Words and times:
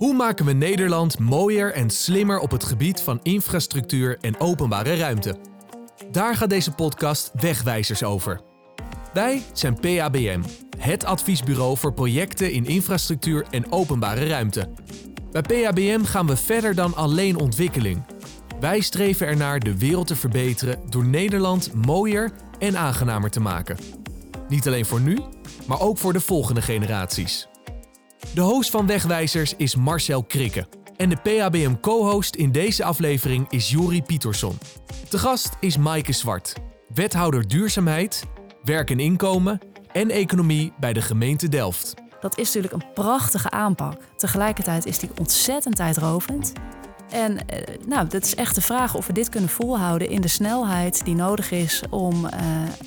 Hoe 0.00 0.14
maken 0.14 0.44
we 0.44 0.52
Nederland 0.52 1.18
mooier 1.18 1.72
en 1.72 1.90
slimmer 1.90 2.38
op 2.38 2.50
het 2.50 2.64
gebied 2.64 3.00
van 3.00 3.20
infrastructuur 3.22 4.18
en 4.20 4.40
openbare 4.40 4.96
ruimte? 4.96 5.36
Daar 6.10 6.36
gaat 6.36 6.50
deze 6.50 6.70
podcast 6.70 7.30
Wegwijzers 7.34 8.02
over. 8.02 8.40
Wij 9.12 9.42
zijn 9.52 9.80
PABM, 9.80 10.42
het 10.78 11.04
adviesbureau 11.04 11.76
voor 11.76 11.92
projecten 11.92 12.52
in 12.52 12.66
infrastructuur 12.66 13.46
en 13.50 13.72
openbare 13.72 14.26
ruimte. 14.26 14.68
Bij 15.30 15.42
PABM 15.42 16.02
gaan 16.02 16.26
we 16.26 16.36
verder 16.36 16.74
dan 16.74 16.94
alleen 16.94 17.38
ontwikkeling. 17.38 18.02
Wij 18.60 18.80
streven 18.80 19.26
ernaar 19.26 19.60
de 19.60 19.78
wereld 19.78 20.06
te 20.06 20.16
verbeteren 20.16 20.80
door 20.88 21.04
Nederland 21.04 21.74
mooier 21.74 22.32
en 22.58 22.76
aangenamer 22.76 23.30
te 23.30 23.40
maken. 23.40 23.78
Niet 24.48 24.66
alleen 24.66 24.86
voor 24.86 25.00
nu, 25.00 25.18
maar 25.66 25.80
ook 25.80 25.98
voor 25.98 26.12
de 26.12 26.20
volgende 26.20 26.62
generaties. 26.62 27.49
De 28.34 28.40
host 28.40 28.70
van 28.70 28.86
Wegwijzers 28.86 29.54
is 29.56 29.74
Marcel 29.74 30.22
Krikke. 30.22 30.66
En 30.96 31.08
de 31.08 31.16
PABM 31.16 31.74
co-host 31.80 32.34
in 32.34 32.52
deze 32.52 32.84
aflevering 32.84 33.50
is 33.50 33.70
Juri 33.70 34.02
Pietersson. 34.02 34.58
De 35.08 35.18
gast 35.18 35.56
is 35.60 35.76
Maaike 35.76 36.12
Zwart, 36.12 36.54
wethouder 36.94 37.48
duurzaamheid, 37.48 38.24
werk 38.62 38.90
en 38.90 39.00
inkomen 39.00 39.58
en 39.92 40.10
economie 40.10 40.72
bij 40.80 40.92
de 40.92 41.02
gemeente 41.02 41.48
Delft. 41.48 41.94
Dat 42.20 42.38
is 42.38 42.46
natuurlijk 42.52 42.82
een 42.82 42.92
prachtige 42.94 43.50
aanpak. 43.50 44.00
Tegelijkertijd 44.16 44.86
is 44.86 44.98
die 44.98 45.10
ontzettend 45.18 45.76
tijdrovend. 45.76 46.52
En 47.10 47.46
eh, 47.46 47.76
nou, 47.86 48.08
dat 48.08 48.24
is 48.24 48.34
echt 48.34 48.54
de 48.54 48.60
vraag 48.60 48.94
of 48.94 49.06
we 49.06 49.12
dit 49.12 49.28
kunnen 49.28 49.50
volhouden 49.50 50.10
in 50.10 50.20
de 50.20 50.28
snelheid 50.28 51.04
die 51.04 51.14
nodig 51.14 51.50
is 51.50 51.82
om 51.90 52.14
uh, 52.24 52.30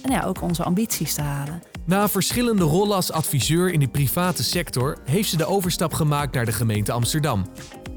nou 0.04 0.14
ja, 0.14 0.24
ook 0.24 0.42
onze 0.42 0.64
ambities 0.64 1.14
te 1.14 1.22
halen. 1.22 1.73
Na 1.86 2.10
verschillende 2.10 2.64
rollen 2.64 2.96
als 2.96 3.12
adviseur 3.12 3.72
in 3.72 3.80
de 3.80 3.88
private 3.88 4.44
sector 4.44 4.98
heeft 5.06 5.30
ze 5.30 5.38
de 5.38 5.46
overstap 5.46 5.94
gemaakt 5.94 6.34
naar 6.34 6.46
de 6.46 6.52
gemeente 6.52 6.92
Amsterdam. 6.92 7.46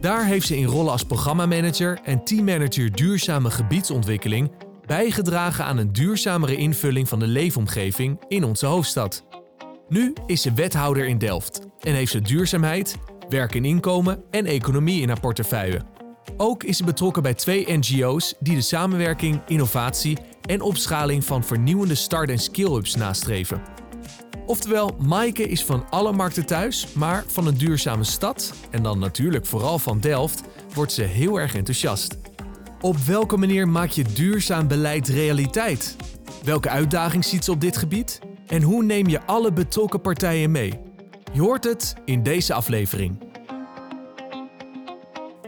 Daar 0.00 0.24
heeft 0.24 0.46
ze 0.46 0.56
in 0.56 0.64
rollen 0.64 0.92
als 0.92 1.04
programmamanager 1.04 1.98
en 2.04 2.24
teammanager 2.24 2.92
duurzame 2.92 3.50
gebiedsontwikkeling 3.50 4.50
bijgedragen 4.86 5.64
aan 5.64 5.76
een 5.76 5.92
duurzamere 5.92 6.56
invulling 6.56 7.08
van 7.08 7.18
de 7.18 7.26
leefomgeving 7.26 8.24
in 8.28 8.44
onze 8.44 8.66
hoofdstad. 8.66 9.24
Nu 9.88 10.12
is 10.26 10.42
ze 10.42 10.52
wethouder 10.52 11.06
in 11.06 11.18
Delft 11.18 11.60
en 11.80 11.94
heeft 11.94 12.12
ze 12.12 12.20
duurzaamheid, 12.20 12.96
werk 13.28 13.54
en 13.54 13.64
inkomen 13.64 14.22
en 14.30 14.46
economie 14.46 15.00
in 15.00 15.08
haar 15.08 15.20
portefeuille. 15.20 15.80
Ook 16.36 16.64
is 16.64 16.76
ze 16.76 16.84
betrokken 16.84 17.22
bij 17.22 17.34
twee 17.34 17.78
NGO's 17.78 18.34
die 18.40 18.54
de 18.54 18.60
samenwerking, 18.60 19.40
innovatie 19.46 20.18
en 20.46 20.60
opschaling 20.60 21.24
van 21.24 21.44
vernieuwende 21.44 21.94
start- 21.94 22.30
en 22.30 22.38
skill-ups 22.38 22.94
nastreven. 22.94 23.62
Oftewel, 24.46 24.96
Maaike 24.98 25.48
is 25.48 25.64
van 25.64 25.90
alle 25.90 26.12
markten 26.12 26.46
thuis, 26.46 26.92
maar 26.92 27.24
van 27.26 27.46
een 27.46 27.56
duurzame 27.56 28.04
stad, 28.04 28.52
en 28.70 28.82
dan 28.82 28.98
natuurlijk 28.98 29.46
vooral 29.46 29.78
van 29.78 30.00
Delft, 30.00 30.42
wordt 30.74 30.92
ze 30.92 31.02
heel 31.02 31.40
erg 31.40 31.54
enthousiast. 31.54 32.16
Op 32.80 32.96
welke 32.96 33.36
manier 33.36 33.68
maak 33.68 33.90
je 33.90 34.04
duurzaam 34.14 34.68
beleid 34.68 35.08
realiteit? 35.08 35.96
Welke 36.44 36.68
uitdaging 36.68 37.24
ziet 37.24 37.44
ze 37.44 37.50
op 37.50 37.60
dit 37.60 37.76
gebied? 37.76 38.18
En 38.46 38.62
hoe 38.62 38.82
neem 38.84 39.06
je 39.06 39.22
alle 39.26 39.52
betrokken 39.52 40.00
partijen 40.00 40.50
mee? 40.50 40.80
Je 41.32 41.40
hoort 41.40 41.64
het 41.64 41.94
in 42.04 42.22
deze 42.22 42.54
aflevering. 42.54 43.25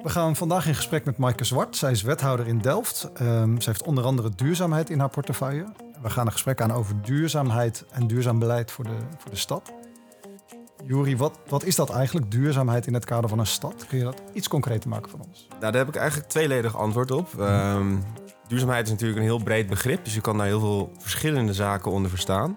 We 0.03 0.09
gaan 0.09 0.37
vandaag 0.37 0.67
in 0.67 0.75
gesprek 0.75 1.05
met 1.05 1.17
Maaike 1.17 1.45
Zwart. 1.45 1.77
Zij 1.77 1.91
is 1.91 2.03
wethouder 2.03 2.47
in 2.47 2.59
Delft. 2.59 3.11
Um, 3.21 3.61
zij 3.61 3.73
heeft 3.73 3.83
onder 3.83 4.05
andere 4.05 4.31
duurzaamheid 4.35 4.91
in 4.91 4.99
haar 4.99 5.09
portefeuille. 5.09 5.67
We 6.03 6.11
gaan 6.11 6.27
een 6.27 6.33
gesprek 6.33 6.61
aan 6.61 6.73
over 6.73 7.03
duurzaamheid 7.03 7.85
en 7.91 8.07
duurzaam 8.07 8.39
beleid 8.39 8.71
voor 8.71 8.85
de, 8.85 8.97
voor 9.19 9.31
de 9.31 9.37
stad. 9.37 9.73
Juri, 10.85 11.17
wat, 11.17 11.39
wat 11.49 11.65
is 11.65 11.77
dat 11.77 11.91
eigenlijk, 11.91 12.31
duurzaamheid 12.31 12.87
in 12.87 12.95
het 12.95 13.05
kader 13.05 13.29
van 13.29 13.39
een 13.39 13.47
stad? 13.47 13.87
Kun 13.87 13.99
je 13.99 14.05
dat 14.05 14.23
iets 14.33 14.49
concreter 14.49 14.89
maken 14.89 15.11
voor 15.11 15.21
ons? 15.29 15.47
Nou, 15.49 15.61
daar 15.61 15.75
heb 15.75 15.89
ik 15.89 15.97
eigenlijk 15.97 16.29
tweeledig 16.29 16.77
antwoord 16.77 17.11
op. 17.11 17.29
Um, 17.41 18.05
duurzaamheid 18.47 18.85
is 18.85 18.91
natuurlijk 18.91 19.19
een 19.19 19.27
heel 19.27 19.43
breed 19.43 19.67
begrip, 19.67 20.05
dus 20.05 20.15
je 20.15 20.21
kan 20.21 20.39
daar 20.39 20.47
heel 20.47 20.61
veel 20.61 20.93
verschillende 20.99 21.53
zaken 21.53 21.91
onder 21.91 22.11
verstaan. 22.11 22.57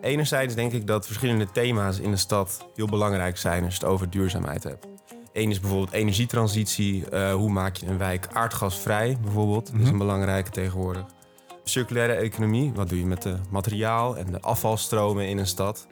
Enerzijds 0.00 0.54
denk 0.54 0.72
ik 0.72 0.86
dat 0.86 1.06
verschillende 1.06 1.50
thema's 1.50 1.98
in 1.98 2.10
de 2.10 2.16
stad 2.16 2.66
heel 2.74 2.86
belangrijk 2.86 3.36
zijn 3.36 3.64
als 3.64 3.74
je 3.74 3.80
het 3.80 3.88
over 3.88 4.10
duurzaamheid 4.10 4.64
hebt. 4.64 4.86
Eén 5.32 5.50
is 5.50 5.60
bijvoorbeeld 5.60 5.92
energietransitie. 5.92 7.04
Uh, 7.12 7.32
hoe 7.32 7.50
maak 7.50 7.76
je 7.76 7.86
een 7.86 7.98
wijk 7.98 8.28
aardgasvrij 8.32 9.18
bijvoorbeeld? 9.22 9.66
Dat 9.66 9.74
is 9.74 9.80
een 9.80 9.88
mhm. 9.88 9.98
belangrijke 9.98 10.50
tegenwoordig. 10.50 11.04
Circulaire 11.64 12.12
economie. 12.12 12.72
Wat 12.74 12.88
doe 12.88 12.98
je 12.98 13.06
met 13.06 13.22
de 13.22 13.36
materiaal 13.50 14.16
en 14.16 14.32
de 14.32 14.40
afvalstromen 14.40 15.28
in 15.28 15.38
een 15.38 15.46
stad? 15.46 15.86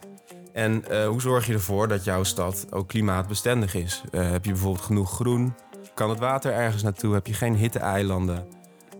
En 0.52 0.84
uh, 0.90 1.06
hoe 1.06 1.20
zorg 1.20 1.46
je 1.46 1.52
ervoor 1.52 1.88
dat 1.88 2.04
jouw 2.04 2.22
stad 2.22 2.66
ook 2.70 2.88
klimaatbestendig 2.88 3.74
is? 3.74 4.02
Uh, 4.12 4.30
heb 4.30 4.44
je 4.44 4.52
bijvoorbeeld 4.52 4.84
genoeg 4.84 5.10
groen? 5.10 5.54
Kan 5.94 6.10
het 6.10 6.18
water 6.18 6.52
ergens 6.52 6.82
naartoe? 6.82 7.14
Heb 7.14 7.26
je 7.26 7.34
geen 7.34 7.54
hitte-eilanden? 7.54 8.46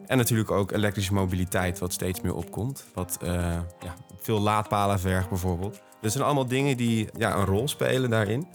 En 0.07 0.17
natuurlijk 0.17 0.51
ook 0.51 0.73
elektrische 0.73 1.15
mobiliteit, 1.15 1.79
wat 1.79 1.93
steeds 1.93 2.21
meer 2.21 2.35
opkomt. 2.35 2.87
Wat 2.95 3.19
ja, 3.21 3.95
veel 4.21 4.41
laadpalen 4.41 5.01
vergt 5.01 5.29
bijvoorbeeld. 5.29 5.81
Dat 6.01 6.13
zijn 6.13 6.25
allemaal 6.25 6.47
dingen 6.47 6.77
die 6.77 7.09
ja, 7.17 7.37
een 7.37 7.45
rol 7.45 7.69
spelen 7.69 8.11
daarin. 8.11 8.47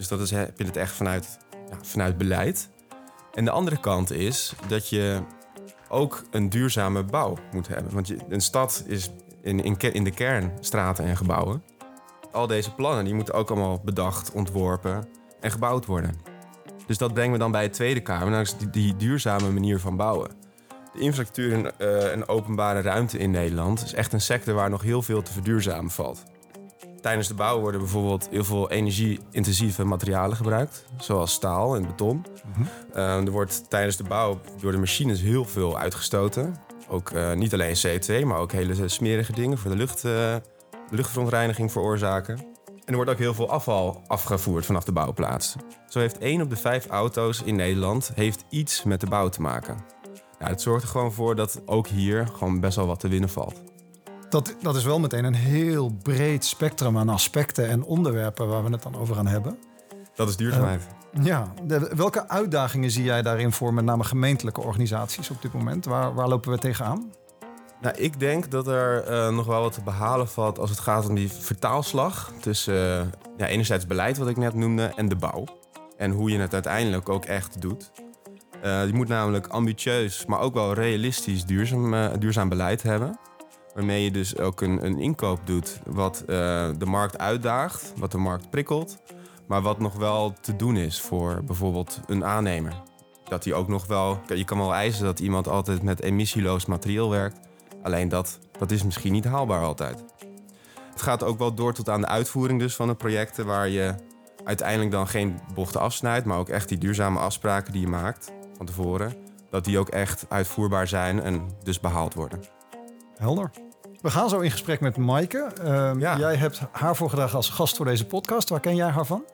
Dus 0.00 0.08
dat 0.08 0.20
is, 0.20 0.30
heb 0.30 0.58
je 0.58 0.64
het 0.64 0.76
echt 0.76 0.92
vanuit, 0.92 1.38
ja, 1.70 1.76
vanuit 1.82 2.18
beleid. 2.18 2.68
En 3.34 3.44
de 3.44 3.50
andere 3.50 3.80
kant 3.80 4.12
is 4.12 4.54
dat 4.68 4.88
je 4.88 5.22
ook 5.88 6.22
een 6.30 6.48
duurzame 6.48 7.04
bouw 7.04 7.36
moet 7.52 7.68
hebben. 7.68 7.94
Want 7.94 8.12
een 8.28 8.40
stad 8.40 8.84
is 8.86 9.10
in, 9.42 9.62
in, 9.62 9.78
in 9.78 10.04
de 10.04 10.10
kern 10.10 10.52
straten 10.60 11.04
en 11.04 11.16
gebouwen. 11.16 11.62
Al 12.32 12.46
deze 12.46 12.74
plannen 12.74 13.04
die 13.04 13.14
moeten 13.14 13.34
ook 13.34 13.50
allemaal 13.50 13.80
bedacht, 13.84 14.32
ontworpen 14.32 15.08
en 15.40 15.50
gebouwd 15.50 15.86
worden. 15.86 16.14
Dus 16.86 16.98
dat 16.98 17.14
brengen 17.14 17.32
we 17.32 17.38
dan 17.38 17.50
bij 17.50 17.64
de 17.64 17.74
Tweede 17.74 18.00
Kamer, 18.00 18.30
namelijk 18.30 18.72
die, 18.72 18.96
duurzame 18.96 19.50
manier 19.50 19.78
van 19.78 19.96
bouwen. 19.96 20.30
De 20.92 21.00
infrastructuur 21.00 21.52
en, 21.52 21.72
uh, 21.78 22.12
en 22.12 22.28
openbare 22.28 22.80
ruimte 22.80 23.18
in 23.18 23.30
Nederland 23.30 23.84
is 23.84 23.94
echt 23.94 24.12
een 24.12 24.20
sector 24.20 24.54
waar 24.54 24.70
nog 24.70 24.82
heel 24.82 25.02
veel 25.02 25.22
te 25.22 25.32
verduurzamen 25.32 25.90
valt. 25.90 26.22
Tijdens 27.00 27.28
de 27.28 27.34
bouw 27.34 27.60
worden 27.60 27.80
bijvoorbeeld 27.80 28.28
heel 28.30 28.44
veel 28.44 28.70
energie-intensieve 28.70 29.84
materialen 29.84 30.36
gebruikt, 30.36 30.84
zoals 30.98 31.32
staal 31.32 31.76
en 31.76 31.86
beton. 31.86 32.26
Mhm. 32.46 32.62
Ehm, 32.92 33.26
er 33.26 33.30
wordt 33.30 33.70
tijdens 33.70 33.96
de 33.96 34.04
bouw 34.04 34.40
door 34.60 34.72
de 34.72 34.78
machines 34.78 35.20
heel 35.20 35.44
veel 35.44 35.78
uitgestoten. 35.78 36.56
Ook 36.88 37.10
uh, 37.10 37.32
niet 37.32 37.52
alleen 37.52 37.76
CO2, 37.86 38.24
maar 38.24 38.38
ook 38.38 38.52
hele 38.52 38.88
smerige 38.88 39.32
dingen 39.32 39.58
voor 39.58 39.70
de 39.70 39.76
lucht, 39.76 40.04
uh, 40.04 40.36
luchtverontreiniging 40.90 41.72
veroorzaken. 41.72 42.38
En 42.68 42.86
er 42.86 42.94
wordt 42.94 43.10
ook 43.10 43.18
heel 43.18 43.34
veel 43.34 43.50
afval 43.50 44.02
afgevoerd 44.06 44.66
vanaf 44.66 44.84
de 44.84 44.92
bouwplaats. 44.92 45.56
Zo 45.88 45.98
heeft 45.98 46.18
één 46.18 46.42
op 46.42 46.50
de 46.50 46.56
vijf 46.56 46.86
auto's 46.86 47.42
in 47.42 47.56
Nederland 47.56 48.12
heeft 48.14 48.44
iets 48.48 48.82
met 48.82 49.00
de 49.00 49.06
bouw 49.06 49.28
te 49.28 49.40
maken. 49.40 49.76
Ja, 50.38 50.46
het 50.46 50.62
zorgt 50.62 50.82
er 50.82 50.88
gewoon 50.88 51.12
voor 51.12 51.36
dat 51.36 51.62
ook 51.66 51.86
hier 51.86 52.26
gewoon 52.26 52.60
best 52.60 52.76
wel 52.76 52.86
wat 52.86 53.00
te 53.00 53.08
winnen 53.08 53.30
valt 53.30 53.69
dat, 54.30 54.54
dat 54.62 54.76
is 54.76 54.84
wel 54.84 55.00
meteen 55.00 55.24
een 55.24 55.34
heel 55.34 55.88
breed 56.02 56.44
spectrum 56.44 56.98
aan 56.98 57.08
aspecten 57.08 57.68
en 57.68 57.84
onderwerpen 57.84 58.48
waar 58.48 58.64
we 58.64 58.70
het 58.70 58.82
dan 58.82 58.96
over 58.96 59.14
gaan 59.14 59.26
hebben. 59.26 59.58
Dat 60.14 60.28
is 60.28 60.36
duurzaamheid. 60.36 60.86
Uh, 61.18 61.24
ja, 61.24 61.52
welke 61.94 62.28
uitdagingen 62.28 62.90
zie 62.90 63.04
jij 63.04 63.22
daarin 63.22 63.52
voor 63.52 63.74
met 63.74 63.84
name 63.84 64.04
gemeentelijke 64.04 64.60
organisaties 64.60 65.30
op 65.30 65.42
dit 65.42 65.52
moment? 65.52 65.84
Waar, 65.84 66.14
waar 66.14 66.28
lopen 66.28 66.50
we 66.50 66.58
tegenaan? 66.58 67.12
Nou, 67.80 67.96
ik 67.96 68.20
denk 68.20 68.50
dat 68.50 68.66
er 68.66 69.10
uh, 69.10 69.36
nog 69.36 69.46
wel 69.46 69.60
wat 69.60 69.72
te 69.72 69.82
behalen 69.82 70.28
valt 70.28 70.58
als 70.58 70.70
het 70.70 70.78
gaat 70.78 71.08
om 71.08 71.14
die 71.14 71.32
vertaalslag 71.32 72.32
tussen 72.40 72.74
uh, 72.74 73.06
ja, 73.36 73.46
enerzijds 73.46 73.86
beleid, 73.86 74.18
wat 74.18 74.28
ik 74.28 74.36
net 74.36 74.54
noemde, 74.54 74.92
en 74.96 75.08
de 75.08 75.16
bouw. 75.16 75.44
En 75.96 76.10
hoe 76.10 76.30
je 76.30 76.38
het 76.38 76.54
uiteindelijk 76.54 77.08
ook 77.08 77.24
echt 77.24 77.60
doet. 77.60 77.90
je 78.62 78.90
moet 78.92 79.08
namelijk 79.08 79.46
ambitieus, 79.46 80.26
maar 80.26 80.40
ook 80.40 80.54
wel 80.54 80.72
realistisch 80.72 81.44
duurzaam, 81.44 82.18
duurzaam 82.18 82.48
beleid 82.48 82.82
hebben. 82.82 83.18
Waarmee 83.74 84.04
je 84.04 84.10
dus 84.10 84.38
ook 84.38 84.60
een, 84.60 84.84
een 84.84 84.98
inkoop 84.98 85.46
doet 85.46 85.80
wat 85.86 86.20
uh, 86.20 86.26
de 86.78 86.86
markt 86.86 87.18
uitdaagt, 87.18 87.92
wat 87.96 88.12
de 88.12 88.18
markt 88.18 88.50
prikkelt, 88.50 88.96
maar 89.46 89.62
wat 89.62 89.78
nog 89.78 89.94
wel 89.94 90.32
te 90.40 90.56
doen 90.56 90.76
is 90.76 91.00
voor 91.00 91.44
bijvoorbeeld 91.44 92.00
een 92.06 92.24
aannemer. 92.24 92.72
Dat 93.24 93.44
hij 93.44 93.54
ook 93.54 93.68
nog 93.68 93.86
wel, 93.86 94.20
je 94.34 94.44
kan 94.44 94.58
wel 94.58 94.74
eisen 94.74 95.04
dat 95.04 95.20
iemand 95.20 95.48
altijd 95.48 95.82
met 95.82 96.02
emissieloos 96.02 96.66
materieel 96.66 97.10
werkt, 97.10 97.38
alleen 97.82 98.08
dat, 98.08 98.38
dat 98.58 98.70
is 98.70 98.82
misschien 98.82 99.12
niet 99.12 99.24
haalbaar 99.24 99.62
altijd. 99.62 100.04
Het 100.90 101.02
gaat 101.02 101.22
ook 101.22 101.38
wel 101.38 101.54
door 101.54 101.72
tot 101.72 101.88
aan 101.88 102.00
de 102.00 102.06
uitvoering 102.06 102.60
dus 102.60 102.76
van 102.76 102.88
de 102.88 102.94
projecten 102.94 103.46
waar 103.46 103.68
je 103.68 103.94
uiteindelijk 104.44 104.90
dan 104.90 105.08
geen 105.08 105.38
bochten 105.54 105.80
afsnijdt, 105.80 106.26
maar 106.26 106.38
ook 106.38 106.48
echt 106.48 106.68
die 106.68 106.78
duurzame 106.78 107.18
afspraken 107.18 107.72
die 107.72 107.80
je 107.80 107.88
maakt 107.88 108.32
van 108.56 108.66
tevoren, 108.66 109.14
dat 109.50 109.64
die 109.64 109.78
ook 109.78 109.88
echt 109.88 110.26
uitvoerbaar 110.28 110.88
zijn 110.88 111.20
en 111.20 111.50
dus 111.62 111.80
behaald 111.80 112.14
worden. 112.14 112.59
Helder. 113.20 113.50
We 114.00 114.10
gaan 114.10 114.28
zo 114.28 114.38
in 114.38 114.50
gesprek 114.50 114.80
met 114.80 114.96
Maaike. 114.96 115.52
Uh, 115.64 116.18
Jij 116.18 116.36
hebt 116.36 116.60
haar 116.72 116.96
voorgedragen 116.96 117.36
als 117.36 117.48
gast 117.48 117.76
voor 117.76 117.86
deze 117.86 118.06
podcast. 118.06 118.48
Waar 118.48 118.60
ken 118.60 118.76
jij 118.76 118.88
haar 118.88 119.06
van? 119.06 119.24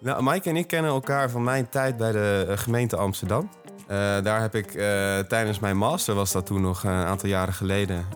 Nou, 0.00 0.22
Maaike 0.22 0.48
en 0.48 0.56
ik 0.56 0.66
kennen 0.66 0.90
elkaar 0.90 1.30
van 1.30 1.44
mijn 1.44 1.68
tijd 1.68 1.96
bij 1.96 2.12
de 2.12 2.46
eh, 2.48 2.56
gemeente 2.58 2.96
Amsterdam. 2.96 3.50
Uh, 3.80 3.86
daar 4.22 4.40
heb 4.40 4.54
ik 4.54 4.74
uh, 4.74 5.18
tijdens 5.18 5.58
mijn 5.58 5.76
master, 5.76 6.14
was 6.14 6.32
dat 6.32 6.46
toen 6.46 6.60
nog 6.60 6.84
een 6.84 6.90
aantal 6.90 7.28
jaren 7.28 7.54
geleden, 7.54 8.06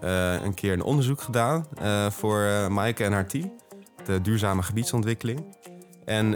een 0.45 0.55
keer 0.55 0.73
een 0.73 0.83
onderzoek 0.83 1.21
gedaan 1.21 1.67
voor 2.11 2.47
Maaike 2.69 3.05
en 3.05 3.13
haar 3.13 3.27
team. 3.27 3.53
De 4.05 4.21
duurzame 4.21 4.63
gebiedsontwikkeling. 4.63 5.57
En 6.05 6.31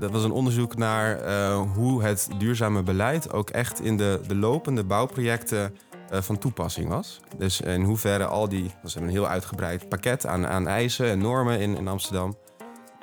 dat 0.00 0.10
was 0.10 0.24
een 0.24 0.32
onderzoek 0.32 0.76
naar 0.76 1.18
hoe 1.64 2.02
het 2.02 2.28
duurzame 2.38 2.82
beleid 2.82 3.32
ook 3.32 3.50
echt 3.50 3.80
in 3.80 3.96
de, 3.96 4.20
de 4.26 4.34
lopende 4.34 4.84
bouwprojecten 4.84 5.74
van 6.20 6.38
toepassing 6.38 6.88
was. 6.88 7.20
Dus 7.36 7.60
in 7.60 7.82
hoeverre 7.82 8.26
al 8.26 8.48
die, 8.48 8.62
dat 8.62 8.84
is 8.84 8.94
een 8.94 9.08
heel 9.08 9.28
uitgebreid 9.28 9.88
pakket 9.88 10.26
aan, 10.26 10.46
aan 10.46 10.68
eisen 10.68 11.06
en 11.06 11.18
normen 11.18 11.60
in, 11.60 11.76
in 11.76 11.88
Amsterdam. 11.88 12.36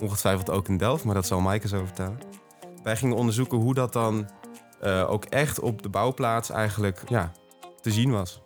Ongetwijfeld 0.01 0.49
ook 0.49 0.67
in 0.67 0.77
Delft, 0.77 1.03
maar 1.03 1.15
dat 1.15 1.25
zal 1.25 1.39
Maaike 1.39 1.67
zo 1.67 1.85
vertellen. 1.85 2.17
Wij 2.83 2.95
gingen 2.95 3.15
onderzoeken 3.15 3.57
hoe 3.57 3.73
dat 3.73 3.93
dan 3.93 4.29
ook 5.07 5.25
echt 5.25 5.59
op 5.59 5.81
de 5.81 5.89
bouwplaats 5.89 6.49
eigenlijk 6.49 7.01
ja, 7.09 7.31
te 7.81 7.91
zien 7.91 8.11
was. 8.11 8.41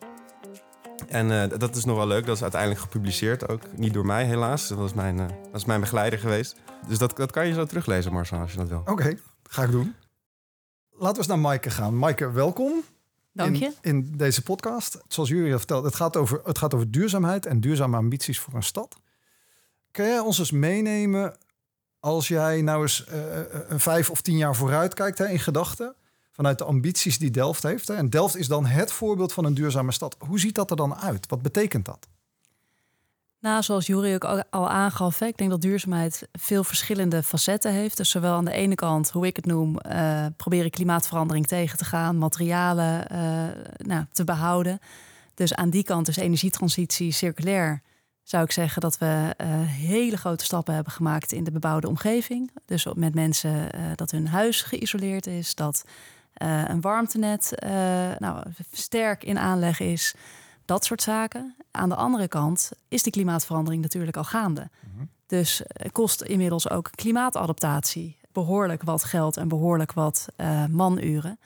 En 1.08 1.30
uh, 1.30 1.58
dat 1.58 1.76
is 1.76 1.84
nog 1.84 1.96
wel 1.96 2.06
leuk. 2.06 2.26
Dat 2.26 2.36
is 2.36 2.42
uiteindelijk 2.42 2.80
gepubliceerd 2.80 3.48
ook. 3.48 3.60
Niet 3.76 3.92
door 3.92 4.06
mij 4.06 4.24
helaas. 4.24 4.68
Dat, 4.68 4.78
was 4.78 4.94
mijn, 4.94 5.16
dat 5.16 5.28
is 5.52 5.64
mijn 5.64 5.80
begeleider 5.80 6.18
geweest. 6.18 6.56
Dus 6.88 6.98
dat, 6.98 7.16
dat 7.16 7.30
kan 7.30 7.46
je 7.46 7.52
zo 7.52 7.64
teruglezen, 7.64 8.12
Marcel, 8.12 8.38
als 8.38 8.50
je 8.50 8.58
dat 8.58 8.68
wil. 8.68 8.82
Oké, 8.84 9.16
ga 9.42 9.62
ik 9.62 9.70
doen. 9.70 9.94
Laten 10.90 11.12
we 11.12 11.18
eens 11.18 11.26
naar 11.26 11.38
Maaike 11.38 11.70
gaan. 11.70 11.98
Maaike, 11.98 12.30
welkom. 12.30 12.84
Dank 13.34 13.56
je. 13.56 13.64
In, 13.64 13.74
in, 13.80 14.16
deze 14.16 14.42
podcast. 14.42 15.00
Zoals 15.08 15.28
jullie 15.28 15.52
al 15.52 15.58
verteld, 15.58 15.84
het 15.84 15.94
gaat, 15.94 16.16
over, 16.16 16.40
het 16.44 16.58
gaat 16.58 16.74
over 16.74 16.90
duurzaamheid 16.90 17.46
en 17.46 17.60
duurzame 17.60 17.96
ambities 17.96 18.38
voor 18.38 18.54
een 18.54 18.62
stad. 18.62 18.96
Kun 19.90 20.04
jij 20.04 20.18
ons 20.18 20.38
eens 20.38 20.50
meenemen 20.50 21.36
als 22.00 22.28
jij 22.28 22.62
nou 22.62 22.82
eens 22.82 23.06
uh, 23.12 23.16
een 23.68 23.80
vijf 23.80 24.10
of 24.10 24.20
tien 24.20 24.36
jaar 24.36 24.56
vooruit 24.56 24.94
kijkt 24.94 25.18
hè, 25.18 25.28
in 25.28 25.38
gedachten? 25.38 25.94
vanuit 26.34 26.58
de 26.58 26.64
ambities 26.64 27.18
die 27.18 27.30
Delft 27.30 27.62
heeft. 27.62 27.88
Hè. 27.88 27.94
En 27.94 28.10
Delft 28.10 28.36
is 28.36 28.48
dan 28.48 28.66
het 28.66 28.92
voorbeeld 28.92 29.32
van 29.32 29.44
een 29.44 29.54
duurzame 29.54 29.92
stad. 29.92 30.16
Hoe 30.18 30.40
ziet 30.40 30.54
dat 30.54 30.70
er 30.70 30.76
dan 30.76 30.94
uit? 30.94 31.28
Wat 31.28 31.42
betekent 31.42 31.84
dat? 31.84 32.08
Nou, 33.44 33.62
zoals 33.62 33.86
Jury 33.86 34.14
ook 34.14 34.44
al 34.50 34.68
aangaf, 34.68 35.20
ik 35.20 35.36
denk 35.36 35.50
dat 35.50 35.60
duurzaamheid 35.60 36.28
veel 36.32 36.64
verschillende 36.64 37.22
facetten 37.22 37.72
heeft. 37.72 37.96
Dus 37.96 38.10
zowel 38.10 38.34
aan 38.34 38.44
de 38.44 38.52
ene 38.52 38.74
kant, 38.74 39.10
hoe 39.10 39.26
ik 39.26 39.36
het 39.36 39.46
noem, 39.46 39.76
uh, 39.86 40.26
proberen 40.36 40.70
klimaatverandering 40.70 41.46
tegen 41.46 41.78
te 41.78 41.84
gaan, 41.84 42.18
materialen 42.18 43.06
uh, 43.12 43.18
nou, 43.76 44.04
te 44.12 44.24
behouden. 44.24 44.78
Dus 45.34 45.54
aan 45.54 45.70
die 45.70 45.82
kant 45.82 46.08
is 46.08 46.16
energietransitie 46.16 47.12
circulair. 47.12 47.82
Zou 48.22 48.44
ik 48.44 48.50
zeggen 48.50 48.80
dat 48.80 48.98
we 48.98 49.34
uh, 49.40 49.46
hele 49.62 50.16
grote 50.16 50.44
stappen 50.44 50.74
hebben 50.74 50.92
gemaakt 50.92 51.32
in 51.32 51.44
de 51.44 51.52
bebouwde 51.52 51.88
omgeving. 51.88 52.50
Dus 52.66 52.86
met 52.94 53.14
mensen 53.14 53.68
dat 53.94 54.10
hun 54.10 54.28
huis 54.28 54.62
geïsoleerd 54.62 55.26
is, 55.26 55.54
dat 55.54 55.84
een 56.34 56.80
warmtenet 56.80 57.52
nou, 58.18 58.42
sterk 58.72 59.24
in 59.24 59.38
aanleg 59.38 59.80
is. 59.80 60.14
Dat 60.64 60.84
soort 60.84 61.02
zaken. 61.02 61.54
Aan 61.70 61.88
de 61.88 61.94
andere 61.94 62.28
kant 62.28 62.72
is 62.88 63.02
die 63.02 63.12
klimaatverandering 63.12 63.82
natuurlijk 63.82 64.16
al 64.16 64.24
gaande. 64.24 64.70
Mhm. 64.80 65.04
Dus 65.26 65.60
uh, 65.60 65.90
kost 65.92 66.22
inmiddels 66.22 66.70
ook 66.70 66.90
klimaatadaptatie 66.90 68.16
behoorlijk 68.32 68.82
wat 68.82 69.04
geld 69.04 69.36
en 69.36 69.48
behoorlijk 69.48 69.92
wat 69.92 70.28
manuren. 70.70 71.38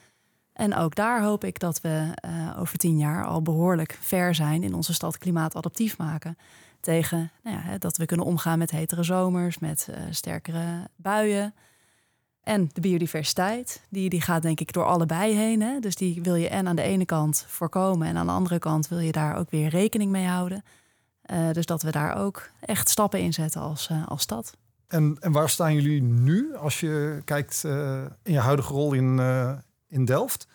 En 0.53 0.75
ook 0.75 0.95
daar 0.95 1.23
hoop 1.23 1.45
ik 1.45 1.59
dat 1.59 1.81
we 1.81 2.13
over 2.59 2.79
tien 2.79 2.99
jaar 2.99 3.27
al 3.27 3.43
behoorlijk 3.43 3.99
ver 4.01 4.35
zijn 4.35 4.63
in 4.63 4.75
onze 4.75 4.95
stad 4.95 5.19
klimaatadaptief 5.19 5.99
maken. 5.99 6.39
Tegen 6.81 7.31
nou 7.43 7.57
ja, 7.57 7.79
dat 7.79 7.97
we 7.97 8.07
kunnen 8.07 8.27
omgaan 8.27 8.59
met 8.59 8.71
hetere 8.71 9.03
zomers, 9.03 9.59
met 9.59 9.89
sterkere 10.11 10.89
buien. 10.97 11.55
En 12.49 12.71
de 12.73 12.81
biodiversiteit, 12.81 13.83
die, 13.89 14.09
die 14.09 14.21
gaat 14.21 14.43
denk 14.43 14.61
ik 14.61 14.73
door 14.73 14.85
allebei 14.85 15.35
heen. 15.35 15.63
Hè? 15.63 15.81
Dus 15.81 15.95
die 15.95 16.23
wil 16.23 16.35
je 16.35 16.49
en 16.49 16.69
aan 16.69 16.77
de 16.77 16.83
ene 16.83 17.05
kant 17.05 17.45
voorkomen 17.49 18.09
en 18.09 18.17
aan 18.17 18.27
de 18.27 18.33
andere 18.33 18.59
kant 18.59 18.89
wil 18.89 18.99
je 18.99 19.13
daar 19.13 19.37
ook 19.37 19.51
weer 19.51 19.69
rekening 19.69 20.11
mee 20.11 20.27
houden. 20.27 20.65
Uh, 21.33 21.51
dus 21.53 21.67
dat 21.67 21.83
we 21.83 21.91
daar 21.91 22.17
ook 22.17 22.51
echt 22.61 22.89
stappen 22.89 23.21
in 23.21 23.33
zetten 23.33 23.61
als, 23.61 23.89
uh, 23.93 24.07
als 24.07 24.23
stad. 24.23 24.57
En, 24.87 25.17
en 25.21 25.33
waar 25.33 25.49
staan 25.49 25.75
jullie 25.75 26.03
nu 26.03 26.57
als 26.57 26.81
je 26.81 27.23
kijkt 27.25 27.63
uh, 27.67 28.05
in 28.23 28.33
je 28.33 28.39
huidige 28.39 28.73
rol 28.73 28.93
in, 28.93 29.19
in 29.89 30.05
Delft? 30.05 30.47